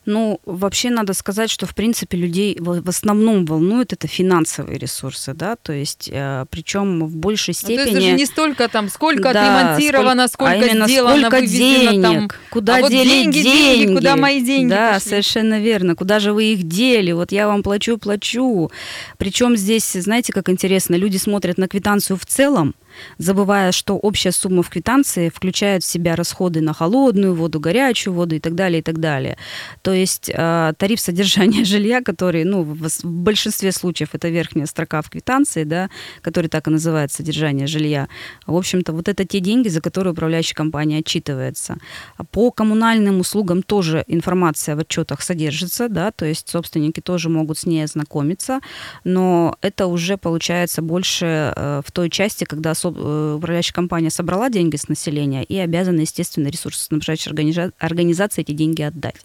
Ну, 0.06 0.40
вообще 0.46 0.88
надо 0.88 1.12
сказать, 1.12 1.50
что, 1.50 1.66
в 1.66 1.74
принципе, 1.74 2.16
людей 2.16 2.56
в 2.58 2.88
основном 2.88 3.44
волнуют 3.44 3.92
это 3.92 4.08
финансовые 4.08 4.78
ресурсы, 4.78 5.34
да, 5.34 5.56
то 5.56 5.74
есть, 5.74 6.08
э, 6.10 6.46
причем 6.48 7.04
в 7.04 7.16
большей 7.16 7.52
степени... 7.52 7.76
Ну, 7.76 7.82
то 7.84 7.90
есть 7.90 7.96
это 7.96 8.10
же 8.10 8.16
не 8.16 8.26
столько 8.26 8.68
там, 8.68 8.88
сколько 8.88 9.34
да, 9.34 9.60
отремонтировано, 9.60 10.28
сколько, 10.28 10.52
сколько 10.52 10.64
а 10.64 10.72
именно 10.72 10.88
сделано, 10.88 11.28
сколько 11.28 11.46
денег, 11.46 12.02
там, 12.02 12.30
куда 12.48 12.76
а 12.76 12.80
вот 12.80 12.90
дели 12.90 13.08
деньги, 13.08 13.42
деньги, 13.42 13.78
деньги, 13.78 13.94
куда 13.94 14.16
мои 14.16 14.42
деньги 14.42 14.70
Да, 14.70 14.94
пошли? 14.94 15.10
совершенно 15.10 15.60
верно, 15.60 15.94
куда 15.94 16.18
же 16.18 16.32
вы 16.32 16.44
их 16.44 16.62
дели, 16.62 17.12
вот 17.12 17.30
я 17.30 17.46
вам 17.46 17.62
плачу, 17.62 17.98
плачу. 17.98 18.70
Причем 19.18 19.54
здесь, 19.54 19.92
знаете, 19.92 20.32
как 20.32 20.48
интересно, 20.48 20.94
люди 20.94 21.18
смотрят 21.18 21.58
на 21.58 21.68
квитанцию 21.68 22.16
в 22.16 22.24
целом, 22.24 22.74
забывая, 23.18 23.72
что 23.72 23.96
общая 23.96 24.32
сумма 24.32 24.62
в 24.62 24.70
квитанции 24.70 25.28
включает 25.28 25.82
в 25.82 25.86
себя 25.86 26.16
расходы 26.16 26.60
на 26.60 26.72
холодную 26.72 27.34
воду, 27.34 27.60
горячую 27.60 28.14
воду 28.14 28.34
и 28.36 28.40
так 28.40 28.54
далее, 28.54 28.80
и 28.80 28.82
так 28.82 28.98
далее. 28.98 29.36
То 29.82 29.92
есть 29.92 30.30
э, 30.32 30.72
тариф 30.76 31.00
содержания 31.00 31.64
жилья, 31.64 32.02
который, 32.02 32.44
ну, 32.44 32.62
в, 32.62 32.88
в 32.88 33.04
большинстве 33.04 33.72
случаев 33.72 34.10
это 34.12 34.28
верхняя 34.28 34.66
строка 34.66 35.02
в 35.02 35.10
квитанции, 35.10 35.64
да, 35.64 35.90
который 36.22 36.48
так 36.48 36.68
и 36.68 36.70
называется 36.70 37.18
содержание 37.18 37.66
жилья, 37.66 38.08
в 38.46 38.56
общем-то, 38.56 38.92
вот 38.92 39.08
это 39.08 39.24
те 39.24 39.40
деньги, 39.40 39.68
за 39.68 39.80
которые 39.80 40.12
управляющая 40.12 40.54
компания 40.54 40.98
отчитывается. 40.98 41.76
По 42.30 42.50
коммунальным 42.50 43.20
услугам 43.20 43.62
тоже 43.62 44.04
информация 44.06 44.76
в 44.76 44.80
отчетах 44.80 45.22
содержится, 45.22 45.88
да, 45.88 46.10
то 46.10 46.24
есть 46.24 46.48
собственники 46.48 47.00
тоже 47.00 47.28
могут 47.28 47.58
с 47.58 47.66
ней 47.66 47.84
ознакомиться, 47.84 48.60
но 49.04 49.56
это 49.60 49.86
уже 49.86 50.16
получается 50.16 50.82
больше 50.82 51.52
э, 51.54 51.82
в 51.84 51.92
той 51.92 52.10
части, 52.10 52.44
когда 52.44 52.74
Э, 52.84 52.89
управляющая 52.90 53.74
компания 53.74 54.10
собрала 54.10 54.50
деньги 54.50 54.76
с 54.76 54.88
населения 54.88 55.44
и 55.44 55.56
обязана, 55.58 56.00
естественно, 56.00 56.48
ресурсоснабжающей 56.48 57.30
организации 57.78 58.42
эти 58.42 58.52
деньги 58.52 58.82
отдать. 58.82 59.16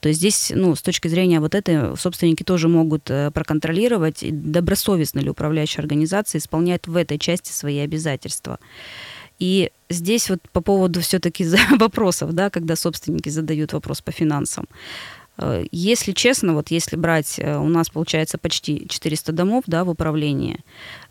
То 0.00 0.08
есть 0.08 0.20
здесь, 0.20 0.52
ну, 0.54 0.74
с 0.74 0.82
точки 0.82 1.08
зрения 1.08 1.40
вот 1.40 1.54
этой, 1.54 1.96
собственники 1.96 2.42
тоже 2.42 2.68
могут 2.68 3.10
э, 3.10 3.30
проконтролировать, 3.30 4.18
добросовестно 4.22 5.20
ли 5.20 5.30
управляющая 5.30 5.82
организация 5.82 6.38
исполняет 6.38 6.86
в 6.86 6.96
этой 6.96 7.18
части 7.18 7.52
свои 7.52 7.78
обязательства. 7.78 8.58
И 9.38 9.70
здесь 9.90 10.30
вот 10.30 10.40
по 10.52 10.60
поводу 10.60 11.00
все-таки 11.00 11.46
вопросов, 11.78 12.32
да, 12.32 12.50
когда 12.50 12.76
собственники 12.76 13.28
задают 13.28 13.72
вопрос 13.72 14.00
по 14.00 14.12
финансам. 14.12 14.66
Э, 15.38 15.64
если 15.72 16.12
честно, 16.12 16.54
вот 16.54 16.70
если 16.70 16.96
брать, 16.96 17.38
э, 17.38 17.56
у 17.56 17.68
нас 17.68 17.88
получается 17.88 18.38
почти 18.38 18.86
400 18.88 19.32
домов 19.32 19.64
да, 19.66 19.84
в 19.84 19.90
управлении, 19.90 20.60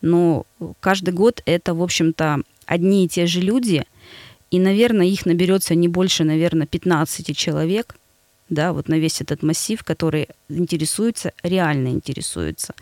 но 0.02 0.46
каждый 0.80 1.14
год 1.14 1.42
это, 1.46 1.74
в 1.74 1.82
общем-то, 1.82 2.42
одни 2.66 3.06
и 3.06 3.08
те 3.08 3.26
же 3.26 3.42
люди, 3.42 3.86
и, 4.52 4.60
наверное, 4.60 5.08
их 5.08 5.26
наберется 5.26 5.76
не 5.76 5.88
больше, 5.88 6.24
наверное, 6.24 6.68
15 6.68 7.36
человек, 7.36 7.96
да, 8.50 8.74
вот 8.74 8.88
на 8.90 8.96
весь 8.96 9.22
этот 9.22 9.42
массив, 9.44 9.84
который 9.84 10.28
интересуется, 10.50 11.32
реально 11.44 11.88
интересуется. 11.88 12.76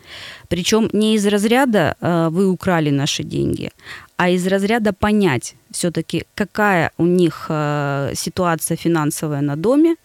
Причем 0.48 0.90
не 0.92 1.14
из 1.14 1.26
разряда 1.26 1.96
э, 2.00 2.28
вы 2.30 2.48
украли 2.48 2.90
наши 2.90 3.22
деньги, 3.22 3.70
а 4.16 4.28
из 4.28 4.46
разряда 4.46 4.92
понять 4.92 5.54
все-таки, 5.70 6.24
какая 6.34 6.92
у 6.98 7.06
них 7.06 7.46
э, 7.48 8.12
ситуация 8.14 8.76
финансовая 8.76 9.40
на 9.40 9.56
доме, 9.56 9.96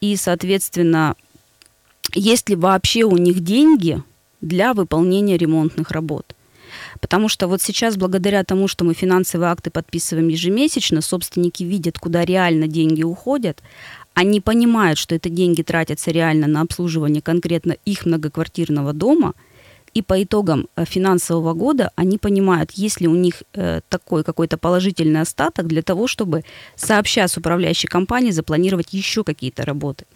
и, 0.00 0.16
соответственно, 0.16 1.14
есть 2.14 2.48
ли 2.48 2.56
вообще 2.56 3.04
у 3.04 3.16
них 3.16 3.40
деньги 3.40 4.02
для 4.40 4.74
выполнения 4.74 5.36
ремонтных 5.36 5.90
работ. 5.90 6.34
Потому 7.00 7.28
что 7.28 7.48
вот 7.48 7.60
сейчас, 7.62 7.96
благодаря 7.96 8.44
тому, 8.44 8.68
что 8.68 8.84
мы 8.84 8.94
финансовые 8.94 9.50
акты 9.50 9.70
подписываем 9.70 10.28
ежемесячно, 10.28 11.00
собственники 11.00 11.62
видят, 11.64 11.98
куда 11.98 12.24
реально 12.24 12.68
деньги 12.68 13.02
уходят, 13.02 13.60
они 14.14 14.40
понимают, 14.40 14.98
что 14.98 15.14
это 15.14 15.28
деньги 15.28 15.62
тратятся 15.62 16.10
реально 16.10 16.46
на 16.46 16.62
обслуживание 16.62 17.22
конкретно 17.22 17.76
их 17.84 18.06
многоквартирного 18.06 18.92
дома, 18.92 19.34
и 19.94 20.02
по 20.02 20.22
итогам 20.22 20.68
э, 20.76 20.84
финансового 20.84 21.54
года 21.54 21.90
они 21.96 22.18
понимают, 22.18 22.70
есть 22.72 23.00
ли 23.00 23.08
у 23.08 23.14
них 23.14 23.42
э, 23.54 23.80
такой 23.88 24.22
какой-то 24.24 24.56
положительный 24.56 25.20
остаток 25.20 25.66
для 25.66 25.82
того, 25.82 26.06
чтобы, 26.06 26.44
сообща 26.76 27.26
с 27.26 27.36
управляющей 27.36 27.88
компанией, 27.88 28.32
запланировать 28.32 28.94
еще 28.94 29.24
какие-то 29.24 29.64
работы. 29.64 30.06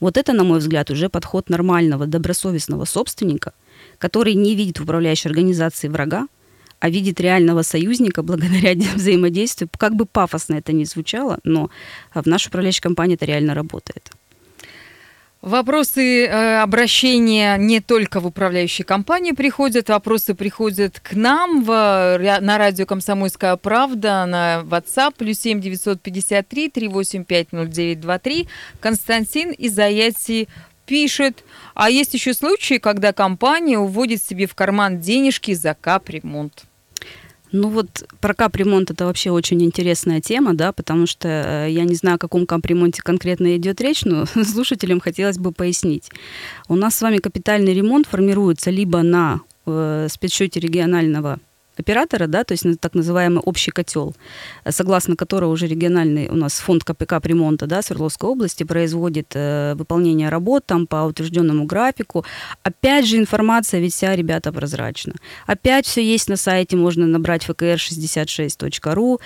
Вот 0.00 0.16
это, 0.16 0.32
на 0.32 0.44
мой 0.44 0.58
взгляд, 0.58 0.90
уже 0.90 1.08
подход 1.08 1.48
нормального, 1.48 2.06
добросовестного 2.06 2.84
собственника, 2.86 3.52
который 3.98 4.34
не 4.34 4.56
видит 4.56 4.80
в 4.80 4.82
управляющей 4.82 5.30
организации 5.30 5.88
врага, 5.88 6.26
а 6.80 6.90
видит 6.90 7.20
реального 7.20 7.62
союзника 7.62 8.22
благодаря 8.22 8.74
взаимодействию. 8.94 9.68
Как 9.78 9.94
бы 9.94 10.06
пафосно 10.06 10.56
это 10.56 10.72
ни 10.72 10.84
звучало, 10.84 11.38
но 11.44 11.70
в 12.14 12.26
нашей 12.26 12.48
управляющей 12.48 12.82
компании 12.82 13.14
это 13.14 13.26
реально 13.26 13.54
работает. 13.54 14.10
Вопросы 15.42 16.26
э, 16.26 16.60
обращения 16.60 17.56
не 17.56 17.80
только 17.80 18.20
в 18.20 18.26
управляющей 18.26 18.84
компании 18.84 19.32
приходят, 19.32 19.88
вопросы 19.88 20.34
приходят 20.34 21.00
к 21.00 21.14
нам 21.14 21.64
в, 21.64 21.68
на 22.42 22.58
радио 22.58 22.84
«Комсомольская 22.84 23.56
правда» 23.56 24.26
на 24.26 24.60
WhatsApp 24.66 25.14
плюс 25.16 25.38
7 25.38 25.62
953 25.62 26.68
385 26.68 27.52
0923. 27.52 28.48
Константин 28.80 29.52
из 29.52 29.78
Аяти 29.78 30.46
пишет, 30.84 31.42
а 31.74 31.88
есть 31.88 32.12
еще 32.12 32.34
случаи, 32.34 32.76
когда 32.76 33.14
компания 33.14 33.78
уводит 33.78 34.22
себе 34.22 34.46
в 34.46 34.54
карман 34.54 35.00
денежки 35.00 35.54
за 35.54 35.74
капремонт. 35.74 36.64
Ну 37.52 37.68
вот 37.68 38.04
про 38.20 38.34
капремонт 38.34 38.90
это 38.90 39.06
вообще 39.06 39.30
очень 39.30 39.62
интересная 39.62 40.20
тема, 40.20 40.54
да, 40.54 40.72
потому 40.72 41.06
что 41.06 41.28
э, 41.28 41.70
я 41.70 41.84
не 41.84 41.94
знаю, 41.94 42.16
о 42.16 42.18
каком 42.18 42.46
капремонте 42.46 43.02
конкретно 43.02 43.56
идет 43.56 43.80
речь, 43.80 44.04
но 44.04 44.24
слушателям 44.44 45.00
хотелось 45.00 45.38
бы 45.38 45.52
пояснить. 45.52 46.10
У 46.68 46.76
нас 46.76 46.94
с 46.94 47.02
вами 47.02 47.18
капитальный 47.18 47.74
ремонт 47.74 48.06
формируется 48.06 48.70
либо 48.70 49.02
на 49.02 49.40
э, 49.66 50.06
спецсчете 50.10 50.60
регионального 50.60 51.40
оператора, 51.80 52.26
да, 52.26 52.44
то 52.44 52.52
есть 52.52 52.64
так 52.80 52.94
называемый 52.94 53.40
общий 53.40 53.70
котел, 53.70 54.14
согласно 54.68 55.16
которого 55.16 55.50
уже 55.52 55.66
региональный 55.66 56.28
у 56.28 56.36
нас 56.36 56.58
фонд 56.60 56.84
КПК 56.84 57.20
ремонта 57.22 57.66
да, 57.66 57.82
Свердловской 57.82 58.28
области 58.28 58.64
производит 58.64 59.32
э, 59.34 59.74
выполнение 59.74 60.28
работ 60.28 60.66
там 60.66 60.86
по 60.86 61.04
утвержденному 61.04 61.64
графику. 61.64 62.24
Опять 62.62 63.06
же, 63.06 63.16
информация 63.16 63.80
ведь 63.80 63.94
вся, 63.94 64.16
ребята, 64.16 64.52
прозрачна. 64.52 65.14
Опять 65.46 65.86
все 65.86 66.02
есть 66.02 66.28
на 66.28 66.36
сайте, 66.36 66.76
можно 66.76 67.06
набрать 67.06 67.46
fkr66.ru, 67.46 69.20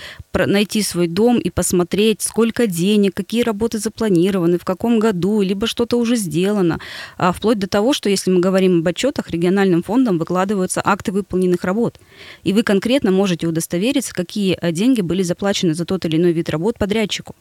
найти 0.47 0.83
свой 0.83 1.09
дом 1.09 1.39
и 1.39 1.51
посмотреть, 1.51 2.23
сколько 2.23 2.67
денег, 2.67 3.15
какие 3.15 3.43
работы 3.43 3.79
запланированы, 3.79 4.59
в 4.59 4.65
каком 4.65 4.99
году, 4.99 5.43
либо 5.43 5.67
что-то 5.67 5.99
уже 5.99 6.17
сделано. 6.17 6.79
А 7.19 7.33
вплоть 7.33 7.59
до 7.59 7.67
того, 7.67 7.93
что 7.93 8.09
если 8.09 8.31
мы 8.31 8.41
говорим 8.41 8.81
об 8.81 8.89
отчетах, 8.89 9.31
региональным 9.31 9.83
фондом 9.83 10.19
выкладываются 10.19 10.83
акты 10.85 11.13
выполненных 11.13 11.65
работ 11.65 11.99
и 12.45 12.53
вы 12.53 12.63
конкретно 12.63 13.11
можете 13.11 13.47
удостовериться, 13.47 14.15
какие 14.15 14.57
э, 14.61 14.73
деньги 14.73 15.01
были 15.01 15.23
заплачены 15.23 15.75
за 15.75 15.85
тот 15.85 16.05
или 16.05 16.17
иной 16.17 16.33
вид 16.33 16.51
работ 16.51 16.79
подрядчику. 16.79 17.35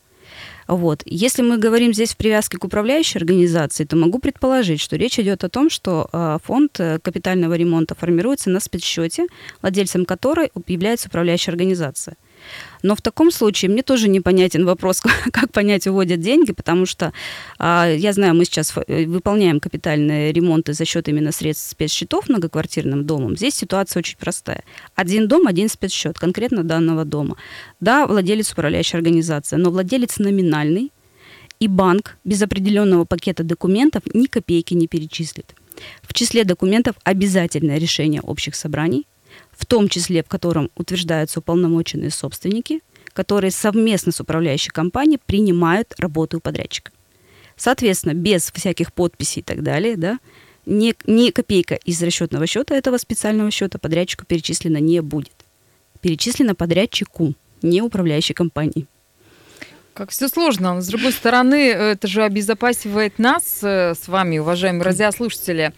Вот. 0.67 1.01
Если 1.05 1.41
мы 1.41 1.57
говорим 1.57 1.93
здесь 1.93 2.13
в 2.13 2.17
привязке 2.17 2.57
к 2.57 2.63
управляющей 2.63 3.19
организации, 3.19 3.83
то 3.83 3.95
могу 3.95 4.19
предположить, 4.19 4.79
что 4.79 4.95
речь 4.95 5.19
идет 5.19 5.43
о 5.43 5.49
том, 5.49 5.69
что 5.69 6.09
э, 6.11 6.37
фонд 6.43 6.79
э, 6.79 6.99
капитального 6.99 7.53
ремонта 7.53 7.95
формируется 7.95 8.49
на 8.49 8.59
спецсчете, 8.59 9.27
владельцем 9.61 10.05
которой 10.05 10.51
является 10.67 11.09
управляющая 11.09 11.51
организация. 11.51 12.15
Но 12.81 12.95
в 12.95 13.01
таком 13.01 13.31
случае 13.31 13.71
мне 13.71 13.83
тоже 13.83 14.09
непонятен 14.09 14.65
вопрос, 14.65 15.01
как 15.31 15.51
понять, 15.51 15.87
уводят 15.87 16.19
деньги, 16.19 16.51
потому 16.51 16.85
что 16.85 17.13
а, 17.57 17.89
я 17.89 18.13
знаю, 18.13 18.35
мы 18.35 18.45
сейчас 18.45 18.73
э, 18.87 19.05
выполняем 19.05 19.59
капитальные 19.59 20.33
ремонты 20.33 20.73
за 20.73 20.85
счет 20.85 21.07
именно 21.07 21.31
средств 21.31 21.71
спецсчетов 21.71 22.29
многоквартирным 22.29 23.05
домом. 23.05 23.37
Здесь 23.37 23.55
ситуация 23.55 24.01
очень 24.01 24.17
простая. 24.17 24.63
Один 24.95 25.27
дом, 25.27 25.47
один 25.47 25.69
спецсчет, 25.69 26.19
конкретно 26.19 26.63
данного 26.63 27.05
дома. 27.05 27.37
Да, 27.79 28.05
владелец 28.07 28.51
управляющей 28.51 28.97
организации, 28.97 29.55
но 29.55 29.71
владелец 29.71 30.17
номинальный, 30.17 30.91
и 31.59 31.67
банк 31.67 32.17
без 32.25 32.41
определенного 32.41 33.05
пакета 33.05 33.43
документов 33.43 34.03
ни 34.13 34.25
копейки 34.25 34.73
не 34.73 34.87
перечислит. 34.87 35.55
В 36.01 36.13
числе 36.13 36.43
документов 36.43 36.95
обязательное 37.03 37.77
решение 37.77 38.21
общих 38.21 38.55
собраний, 38.55 39.07
в 39.57 39.65
том 39.65 39.87
числе 39.87 40.23
в 40.23 40.27
котором 40.27 40.69
утверждаются 40.75 41.39
уполномоченные 41.39 42.11
собственники, 42.11 42.81
которые 43.13 43.51
совместно 43.51 44.11
с 44.11 44.19
управляющей 44.19 44.71
компанией 44.71 45.19
принимают 45.23 45.93
работу 45.97 46.37
у 46.37 46.39
подрядчика. 46.39 46.91
Соответственно, 47.55 48.13
без 48.13 48.51
всяких 48.51 48.91
подписей 48.93 49.41
и 49.41 49.43
так 49.43 49.61
далее, 49.61 49.95
да, 49.95 50.19
ни, 50.65 50.95
ни 51.05 51.29
копейка 51.29 51.75
из 51.75 52.01
расчетного 52.01 52.47
счета 52.47 52.75
этого 52.75 52.97
специального 52.97 53.51
счета 53.51 53.77
подрядчику 53.77 54.25
перечислена 54.25 54.77
не 54.77 55.01
будет. 55.01 55.33
Перечислена 56.01 56.55
подрядчику, 56.55 57.33
не 57.61 57.81
управляющей 57.81 58.33
компании. 58.33 58.87
Как 59.93 60.09
все 60.09 60.27
сложно. 60.27 60.81
С 60.81 60.87
другой 60.87 61.11
стороны, 61.11 61.69
это 61.69 62.07
же 62.07 62.23
обезопасивает 62.23 63.19
нас 63.19 63.59
э, 63.61 63.93
с 63.93 64.07
вами, 64.07 64.39
уважаемые 64.39 64.81
радиослушатели. 64.81 65.71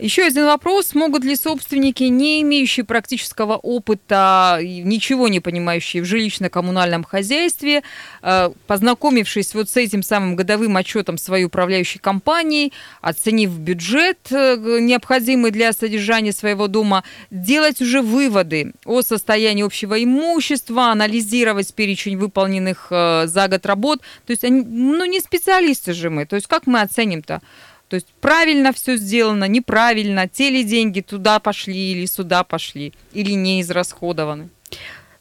Еще 0.00 0.24
один 0.24 0.46
вопрос. 0.46 0.92
Могут 0.94 1.22
ли 1.22 1.36
собственники, 1.36 2.02
не 2.02 2.42
имеющие 2.42 2.84
практического 2.84 3.54
опыта, 3.54 4.58
ничего 4.60 5.28
не 5.28 5.38
понимающие 5.38 6.02
в 6.02 6.06
жилищно-коммунальном 6.06 7.04
хозяйстве, 7.04 7.84
э, 8.22 8.50
познакомившись 8.66 9.54
вот 9.54 9.70
с 9.70 9.76
этим 9.76 10.02
самым 10.02 10.34
годовым 10.34 10.76
отчетом 10.76 11.16
своей 11.16 11.44
управляющей 11.44 12.00
компании, 12.00 12.72
оценив 13.02 13.56
бюджет, 13.56 14.18
э, 14.32 14.56
необходимый 14.80 15.52
для 15.52 15.72
содержания 15.72 16.32
своего 16.32 16.66
дома, 16.66 17.04
делать 17.30 17.80
уже 17.80 18.02
выводы 18.02 18.72
о 18.84 19.02
состоянии 19.02 19.62
общего 19.62 20.02
имущества, 20.02 20.90
анализировать 20.90 21.72
перечень 21.72 22.16
выполненных 22.16 22.88
за 22.90 23.46
год 23.48 23.59
работ. 23.66 24.00
То 24.26 24.32
есть 24.32 24.44
они, 24.44 24.62
ну, 24.62 25.04
не 25.04 25.20
специалисты 25.20 25.92
же 25.92 26.10
мы. 26.10 26.26
То 26.26 26.36
есть 26.36 26.46
как 26.46 26.66
мы 26.66 26.80
оценим-то? 26.80 27.40
То 27.88 27.94
есть 27.94 28.06
правильно 28.20 28.72
все 28.72 28.96
сделано, 28.96 29.46
неправильно, 29.48 30.28
те 30.28 30.48
ли 30.50 30.62
деньги 30.62 31.00
туда 31.00 31.40
пошли 31.40 31.92
или 31.92 32.06
сюда 32.06 32.44
пошли, 32.44 32.92
или 33.12 33.32
не 33.32 33.60
израсходованы? 33.60 34.48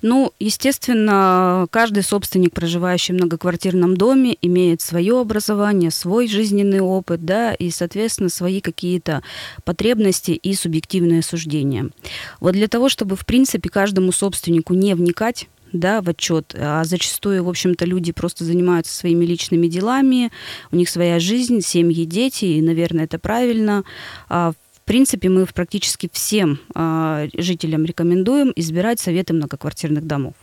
Ну, 0.02 0.32
естественно, 0.40 1.68
каждый 1.72 2.04
собственник, 2.04 2.54
проживающий 2.54 3.14
в 3.14 3.18
многоквартирном 3.18 3.98
доме, 3.98 4.38
имеет 4.42 4.82
свое 4.82 5.20
образование, 5.20 5.92
свой 5.92 6.28
жизненный 6.28 6.80
опыт, 6.80 7.26
да, 7.26 7.54
и, 7.54 7.70
соответственно, 7.70 8.30
свои 8.30 8.62
какие-то 8.62 9.24
потребности 9.66 10.32
и 10.32 10.54
субъективные 10.54 11.22
суждения. 11.22 11.90
Вот 12.40 12.54
для 12.54 12.70
того, 12.70 12.88
чтобы, 12.88 13.18
в 13.18 13.26
принципе, 13.26 13.70
каждому 13.70 14.14
собственнику 14.14 14.74
не 14.74 14.94
вникать 14.96 15.48
да, 15.74 16.02
в 16.02 16.10
отчет. 16.10 16.56
А 16.58 16.84
зачастую, 16.84 17.44
в 17.44 17.50
общем-то, 17.50 17.86
люди 17.86 18.12
просто 18.12 18.44
занимаются 18.44 18.94
своими 18.94 19.26
личными 19.26 19.68
делами, 19.68 20.32
у 20.72 20.76
них 20.76 20.90
своя 20.90 21.20
жизнь, 21.20 21.62
семьи, 21.62 22.06
дети, 22.06 22.46
и, 22.46 22.62
наверное, 22.62 23.06
это 23.06 23.20
правильно. 23.20 23.84
А, 24.28 24.52
в 24.52 24.82
принципе, 24.86 25.30
мы 25.30 25.46
практически 25.46 26.10
всем 26.12 26.60
а, 26.74 27.28
жителям 27.38 27.86
рекомендуем 27.86 28.52
избирать 28.56 29.00
советы 29.00 29.34
многоквартирных 29.34 30.06
домов. 30.06 30.34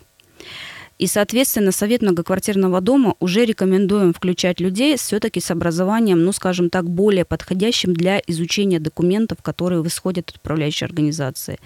И, 0.98 1.06
соответственно, 1.06 1.72
совет 1.72 2.00
многоквартирного 2.00 2.80
дома 2.80 3.16
уже 3.20 3.44
рекомендуем 3.44 4.14
включать 4.14 4.60
людей 4.60 4.96
все-таки 4.96 5.40
с 5.40 5.50
образованием, 5.50 6.24
ну, 6.24 6.32
скажем 6.32 6.70
так, 6.70 6.88
более 6.88 7.26
подходящим 7.26 7.92
для 7.92 8.20
изучения 8.26 8.80
документов, 8.80 9.38
которые 9.42 9.86
исходят 9.86 10.30
от 10.30 10.36
управляющей 10.36 10.86
организации 10.86 11.58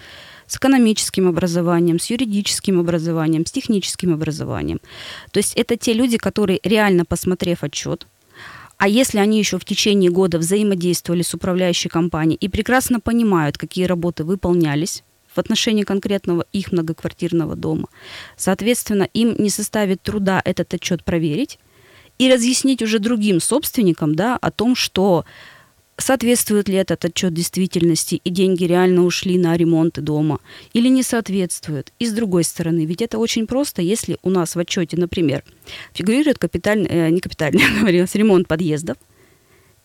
с 0.51 0.57
экономическим 0.57 1.29
образованием, 1.29 1.97
с 1.97 2.09
юридическим 2.09 2.77
образованием, 2.81 3.45
с 3.45 3.51
техническим 3.53 4.13
образованием. 4.13 4.81
То 5.31 5.37
есть 5.37 5.53
это 5.53 5.77
те 5.77 5.93
люди, 5.93 6.17
которые 6.17 6.59
реально 6.63 7.05
посмотрев 7.05 7.63
отчет, 7.63 8.05
а 8.77 8.89
если 8.89 9.19
они 9.19 9.39
еще 9.39 9.59
в 9.59 9.63
течение 9.63 10.11
года 10.11 10.39
взаимодействовали 10.39 11.21
с 11.21 11.33
управляющей 11.33 11.89
компанией 11.89 12.35
и 12.35 12.49
прекрасно 12.49 12.99
понимают, 12.99 13.57
какие 13.57 13.85
работы 13.85 14.25
выполнялись 14.25 15.03
в 15.33 15.37
отношении 15.37 15.83
конкретного 15.83 16.45
их 16.51 16.73
многоквартирного 16.73 17.55
дома, 17.55 17.87
соответственно, 18.35 19.07
им 19.13 19.35
не 19.37 19.49
составит 19.49 20.01
труда 20.01 20.41
этот 20.43 20.73
отчет 20.73 21.05
проверить 21.05 21.59
и 22.17 22.29
разъяснить 22.29 22.81
уже 22.81 22.99
другим 22.99 23.39
собственникам 23.39 24.15
да, 24.15 24.35
о 24.35 24.51
том, 24.51 24.75
что 24.75 25.23
соответствует 25.97 26.67
ли 26.67 26.75
этот 26.75 27.05
отчет 27.05 27.33
действительности, 27.33 28.15
и 28.23 28.29
деньги 28.29 28.63
реально 28.63 29.03
ушли 29.03 29.37
на 29.37 29.55
ремонт 29.55 29.99
дома, 29.99 30.39
или 30.73 30.87
не 30.87 31.03
соответствует. 31.03 31.93
И 31.99 32.05
с 32.05 32.13
другой 32.13 32.43
стороны, 32.43 32.85
ведь 32.85 33.01
это 33.01 33.17
очень 33.17 33.47
просто, 33.47 33.81
если 33.81 34.17
у 34.23 34.29
нас 34.29 34.55
в 34.55 34.59
отчете, 34.59 34.97
например, 34.97 35.43
фигурирует 35.93 36.37
капитальный, 36.37 36.89
э, 36.89 37.09
не 37.09 37.19
капитальный, 37.19 37.63
говорилось, 37.79 38.15
ремонт 38.15 38.47
подъездов, 38.47 38.97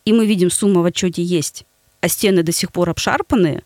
и 0.04 0.12
мы 0.12 0.26
видим, 0.26 0.50
сумма 0.50 0.82
в 0.82 0.84
отчете 0.84 1.22
есть, 1.22 1.64
а 2.00 2.08
стены 2.08 2.42
до 2.42 2.52
сих 2.52 2.72
пор 2.72 2.90
обшарпанные, 2.90 3.62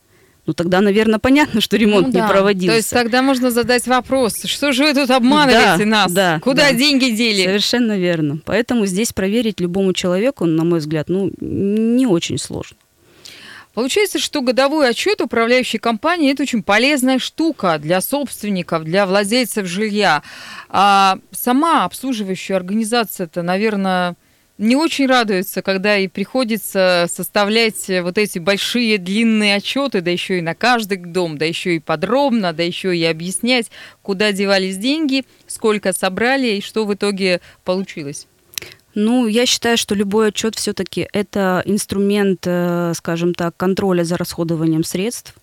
ну 0.51 0.55
тогда, 0.55 0.81
наверное, 0.81 1.21
понятно, 1.21 1.61
что 1.61 1.77
ремонт 1.77 2.09
Ну 2.09 2.13
не 2.15 2.19
да. 2.19 2.27
проводился. 2.27 2.73
То 2.73 2.77
есть 2.77 2.91
тогда 2.91 3.23
можно 3.23 3.53
задать 3.53 3.87
вопрос, 3.87 4.43
что 4.47 4.73
же 4.73 4.83
вы 4.83 4.95
тут 4.95 5.09
обманываете 5.11 5.85
Да, 5.85 5.87
нас? 5.87 6.13
да, 6.13 6.41
Куда 6.41 6.71
да. 6.71 6.73
деньги 6.73 7.11
дели? 7.11 7.45
Совершенно 7.45 7.97
верно. 7.97 8.41
Поэтому 8.45 8.85
здесь 8.87 9.13
проверить 9.13 9.61
любому 9.61 9.93
человеку, 9.93 10.47
на 10.47 10.65
мой 10.65 10.81
взгляд, 10.81 11.09
ну, 11.09 11.31
не 11.41 12.05
очень 12.05 12.37
сложно. 12.37 12.77
Получается, 13.75 14.19
что 14.19 14.41
годовой 14.41 14.89
отчет 14.91 15.21
управляющей 15.21 15.79
компании– 15.79 16.33
это 16.33 16.43
очень 16.43 16.65
полезная 16.65 17.21
штука 17.21 17.79
для 17.79 18.01
собственников, 18.01 18.83
для 18.83 19.07
владельцев 19.07 19.67
жилья. 19.67 20.25
А 20.69 21.19
сама 21.31 21.85
обслуживающая 21.85 22.57
организация-то, 22.57 23.43
наверное, 23.43 24.17
не 24.61 24.77
очень 24.77 25.07
радуется, 25.07 25.63
когда 25.63 25.95
ей 25.95 26.09
приходится 26.09 27.07
составлять 27.11 27.89
вот 28.03 28.19
эти 28.19 28.39
большие 28.39 28.99
длинные 28.99 29.57
отчеты, 29.57 30.03
да 30.03 30.11
еще 30.11 30.39
и 30.39 30.43
на 30.43 30.55
каждый 30.55 30.99
дом, 30.99 31.39
да 31.39 31.47
еще 31.47 31.77
и 31.77 31.79
подробно, 31.79 32.53
да 32.53 32.63
еще 32.63 32.95
и 32.95 33.03
объяснять, 33.05 33.71
куда 34.03 34.33
девались 34.33 34.77
деньги, 34.77 35.25
сколько 35.47 35.95
собрали 35.95 36.49
и 36.49 36.61
что 36.61 36.85
в 36.85 36.93
итоге 36.93 37.41
получилось. 37.65 38.27
Ну, 38.95 39.27
я 39.27 39.47
считаю, 39.47 39.79
что 39.79 39.95
любой 39.95 40.29
отчет 40.29 40.57
все-таки 40.57 41.09
это 41.13 41.63
инструмент, 41.65 42.41
э, 42.45 42.93
скажем 42.95 43.33
так, 43.33 43.57
контроля 43.57 44.05
за 44.05 44.19
расходованием 44.19 44.85
средств. 44.85 45.35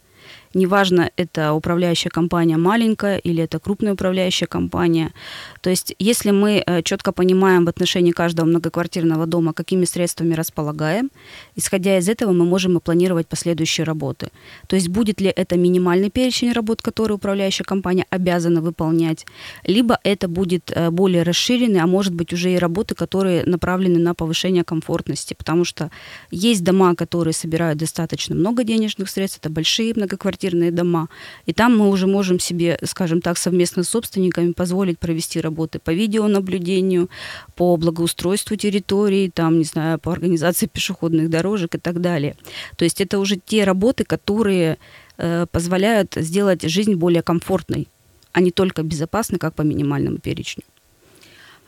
Неважно, 0.58 1.12
это 1.18 1.54
управляющая 1.54 2.10
компания 2.10 2.58
маленькая 2.58 3.20
или 3.20 3.44
это 3.44 3.60
крупная 3.60 3.94
управляющая 3.94 4.48
компания. 4.48 5.14
То 5.62 5.70
есть, 5.70 5.94
если 6.00 6.32
мы 6.32 6.64
э, 6.66 6.82
четко 6.82 7.12
понимаем 7.12 7.66
в 7.66 7.70
отношении 7.70 8.12
каждого 8.12 8.48
многоквартирного 8.48 9.28
дома, 9.28 9.54
какими 9.54 9.86
средствами 9.86 10.34
располагаем, 10.34 11.12
исходя 11.56 12.00
из 12.00 12.10
этого 12.10 12.32
мы 12.34 12.46
можем 12.46 12.76
и 12.76 12.82
планировать 12.82 13.28
последующие 13.28 13.86
работы. 13.86 14.30
То 14.68 14.76
есть, 14.76 14.90
будет 14.90 15.22
ли 15.22 15.28
это 15.28 15.58
минимальный 15.58 16.10
перечень 16.10 16.54
работ, 16.54 16.82
который 16.82 17.14
управляющая 17.14 17.64
компания 17.64 18.08
обязана 18.10 18.60
выполнять, 18.62 19.28
либо 19.64 20.00
это 20.04 20.28
будет 20.28 20.72
э, 20.74 20.90
более 20.90 21.22
расширенный, 21.22 21.82
а 21.82 21.86
может 21.86 22.16
быть 22.16 22.34
уже 22.34 22.52
и 22.52 22.58
работы, 22.58 22.96
которые 22.96 23.44
направлены 23.46 24.00
на 24.00 24.16
повышение 24.16 24.64
комфортности, 24.64 25.36
потому 25.36 25.66
что 25.66 25.92
есть 26.32 26.64
дома, 26.64 26.96
которые 26.96 27.36
собирают 27.36 27.78
достаточно 27.78 28.34
много 28.34 28.64
денежных 28.64 29.08
средств, 29.08 29.38
это 29.38 29.52
большие 29.52 29.94
многоквартирные 29.96 30.47
дома, 30.72 31.10
и 31.46 31.54
там 31.54 31.78
мы 31.78 31.90
уже 31.90 32.08
можем 32.08 32.40
себе, 32.40 32.78
скажем 32.84 33.22
так, 33.22 33.38
совместно 33.38 33.84
с 33.84 33.90
собственниками 33.90 34.52
позволить 34.52 35.00
провести 35.00 35.42
работы 35.42 35.80
по 35.80 35.92
видеонаблюдению, 35.92 37.10
по 37.56 37.76
благоустройству 37.78 38.56
территории, 38.56 39.32
там, 39.34 39.58
не 39.58 39.66
знаю, 39.66 40.00
по 40.00 40.12
организации 40.12 40.68
пешеходных 40.68 41.30
дорожек 41.30 41.76
и 41.76 41.80
так 41.80 42.02
далее. 42.02 42.36
То 42.76 42.86
есть 42.86 43.02
это 43.02 43.20
уже 43.20 43.38
те 43.38 43.64
работы, 43.64 44.04
которые 44.04 44.78
э, 45.18 45.46
позволяют 45.52 46.14
сделать 46.16 46.64
жизнь 46.64 46.96
более 46.96 47.22
комфортной, 47.22 47.88
а 48.32 48.42
не 48.42 48.52
только 48.52 48.84
безопасной, 48.84 49.40
как 49.40 49.56
по 49.56 49.64
минимальному 49.64 50.18
перечню. 50.18 50.64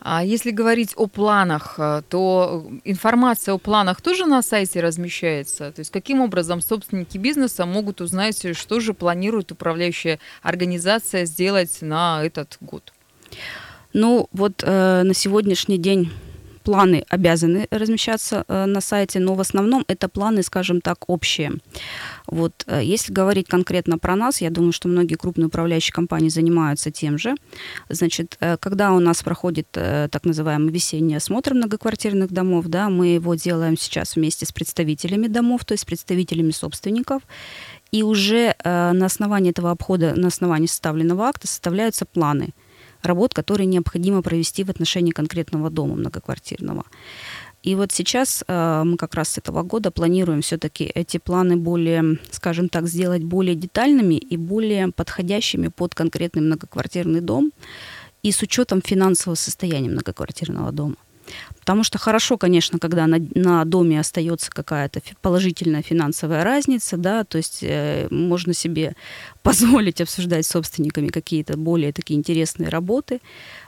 А 0.01 0.23
если 0.23 0.51
говорить 0.51 0.93
о 0.95 1.07
планах, 1.07 1.75
э, 1.77 2.01
то 2.09 2.65
информация 2.85 3.53
о 3.53 3.57
планах 3.57 4.01
тоже 4.01 4.25
на 4.25 4.41
сайте 4.41 4.79
размещается? 4.81 5.71
То 5.71 5.81
есть 5.81 5.91
каким 5.91 6.21
образом 6.21 6.61
собственники 6.61 7.17
бизнеса 7.17 7.65
могут 7.65 8.01
узнать, 8.01 8.55
что 8.57 8.79
же 8.79 8.93
планирует 8.93 9.51
управляющая 9.51 10.19
организация 10.41 11.25
сделать 11.25 11.77
на 11.81 12.23
этот 12.23 12.57
год? 12.61 12.93
Ну, 13.93 14.29
вот 14.31 14.63
э, 14.65 15.03
на 15.03 15.13
сегодняшний 15.13 15.77
день 15.77 16.11
планы 16.63 17.05
обязаны 17.09 17.67
размещаться 17.71 18.45
э, 18.47 18.65
на 18.65 18.81
сайте, 18.81 19.19
но 19.19 19.35
в 19.35 19.39
основном 19.39 19.85
это 19.87 20.09
планы, 20.09 20.43
скажем 20.43 20.81
так, 20.81 21.09
общие. 21.09 21.53
Вот, 22.27 22.63
э, 22.67 22.81
если 22.83 23.13
говорить 23.13 23.47
конкретно 23.47 23.97
про 23.97 24.15
нас, 24.15 24.41
я 24.41 24.49
думаю, 24.49 24.71
что 24.71 24.87
многие 24.87 25.15
крупные 25.15 25.47
управляющие 25.47 25.93
компании 25.93 26.29
занимаются 26.29 26.91
тем 26.91 27.17
же. 27.17 27.35
Значит, 27.89 28.37
э, 28.39 28.57
когда 28.57 28.91
у 28.93 28.99
нас 28.99 29.23
проходит 29.23 29.67
так 29.71 30.25
называемый 30.25 30.71
весенний 30.71 31.15
осмотр 31.15 31.53
многоквартирных 31.53 32.31
домов, 32.31 32.65
да, 32.67 32.89
мы 32.89 33.07
его 33.07 33.35
делаем 33.35 33.77
сейчас 33.77 34.15
вместе 34.15 34.45
с 34.45 34.51
представителями 34.51 35.27
домов, 35.27 35.65
то 35.65 35.73
есть 35.73 35.85
представителями 35.85 36.51
собственников, 36.51 37.21
и 37.91 38.03
уже 38.03 38.55
на 38.63 39.05
основании 39.05 39.51
этого 39.51 39.71
обхода, 39.71 40.13
на 40.15 40.27
основании 40.27 40.67
составленного 40.67 41.25
акта 41.27 41.47
составляются 41.47 42.05
планы 42.05 42.53
работ, 43.01 43.33
которые 43.33 43.67
необходимо 43.67 44.21
провести 44.21 44.63
в 44.63 44.69
отношении 44.69 45.11
конкретного 45.11 45.69
дома 45.69 45.95
многоквартирного. 45.95 46.85
И 47.61 47.75
вот 47.75 47.91
сейчас 47.91 48.43
э, 48.47 48.83
мы 48.85 48.95
как 48.95 49.15
раз 49.15 49.29
с 49.29 49.37
этого 49.37 49.63
года 49.63 49.91
планируем 49.91 50.41
все-таки 50.41 50.85
эти 50.85 51.17
планы 51.17 51.57
более, 51.57 52.17
скажем 52.31 52.69
так, 52.69 52.87
сделать 52.87 53.23
более 53.23 53.55
детальными 53.55 54.15
и 54.15 54.37
более 54.37 54.91
подходящими 54.93 55.67
под 55.67 55.93
конкретный 55.93 56.41
многоквартирный 56.41 57.19
дом 57.19 57.51
и 58.23 58.31
с 58.31 58.41
учетом 58.41 58.81
финансового 58.81 59.35
состояния 59.35 59.89
многоквартирного 59.89 60.71
дома. 60.71 60.95
Потому 61.59 61.83
что 61.83 61.99
хорошо, 61.99 62.37
конечно, 62.37 62.79
когда 62.79 63.05
на, 63.05 63.19
на 63.35 63.63
доме 63.63 63.99
остается 63.99 64.49
какая-то 64.49 65.01
положительная 65.21 65.83
финансовая 65.83 66.43
разница, 66.43 66.97
да, 66.97 67.23
то 67.23 67.37
есть 67.37 67.59
э, 67.61 68.07
можно 68.09 68.53
себе 68.53 68.95
позволить 69.43 70.01
обсуждать 70.01 70.45
с 70.45 70.49
собственниками 70.49 71.09
какие-то 71.09 71.57
более 71.57 71.93
такие 71.93 72.17
интересные 72.17 72.69
работы. 72.69 73.19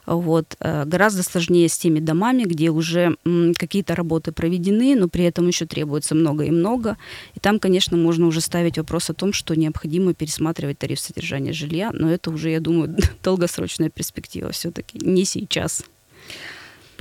Вот. 0.07 0.55
Э, 0.59 0.85
Гораздо 0.85 1.21
сложнее 1.21 1.69
с 1.69 1.77
теми 1.77 1.99
домами, 1.99 2.43
где 2.43 2.71
уже 2.71 3.17
какие-то 3.57 3.93
работы 3.95 4.31
проведены, 4.31 4.95
но 4.95 5.07
при 5.07 5.25
этом 5.25 5.47
еще 5.47 5.65
требуется 5.65 6.15
много 6.15 6.45
и 6.45 6.51
много. 6.51 6.97
И 7.35 7.39
там, 7.39 7.59
конечно, 7.59 7.97
можно 7.97 8.25
уже 8.25 8.41
ставить 8.41 8.79
вопрос 8.79 9.09
о 9.09 9.13
том, 9.13 9.31
что 9.31 9.55
необходимо 9.55 10.13
пересматривать 10.13 10.79
тариф 10.79 10.99
содержания 10.99 11.53
жилья, 11.53 11.91
но 11.93 12.11
это 12.11 12.31
уже, 12.31 12.49
я 12.49 12.59
думаю, 12.59 12.97
долгосрочная 13.23 13.89
перспектива 13.89 14.51
все-таки, 14.51 14.97
не 15.05 15.25
сейчас. 15.25 15.83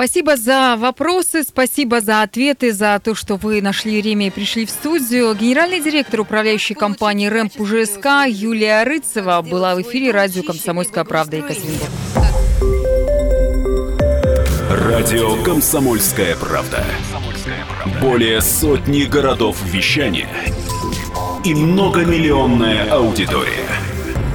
Спасибо 0.00 0.38
за 0.38 0.76
вопросы, 0.78 1.42
спасибо 1.42 2.00
за 2.00 2.22
ответы, 2.22 2.72
за 2.72 2.98
то, 3.04 3.14
что 3.14 3.36
вы 3.36 3.60
нашли 3.60 4.00
время 4.00 4.28
и 4.28 4.30
пришли 4.30 4.64
в 4.64 4.70
студию. 4.70 5.34
Генеральный 5.34 5.78
директор 5.78 6.20
управляющей 6.20 6.74
компании 6.74 7.26
РЭМП 7.26 7.60
УЖСК 7.60 8.24
Юлия 8.26 8.82
Рыцева 8.84 9.42
была 9.42 9.74
в 9.74 9.82
эфире 9.82 10.10
радио 10.10 10.42
«Комсомольская 10.42 11.04
правда» 11.04 11.36
Екатеринбург. 11.36 11.90
Радио 14.70 15.36
«Комсомольская 15.42 16.34
правда». 16.34 16.82
Более 18.00 18.40
сотни 18.40 19.02
городов 19.02 19.62
вещания 19.66 20.30
и 21.44 21.54
многомиллионная 21.54 22.90
аудитория. 22.90 23.68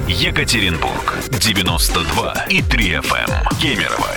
Екатеринбург 0.06 1.18
92 1.28 2.46
и 2.50 2.62
3 2.62 2.92
FM. 2.92 3.60
Кемерово 3.60 4.16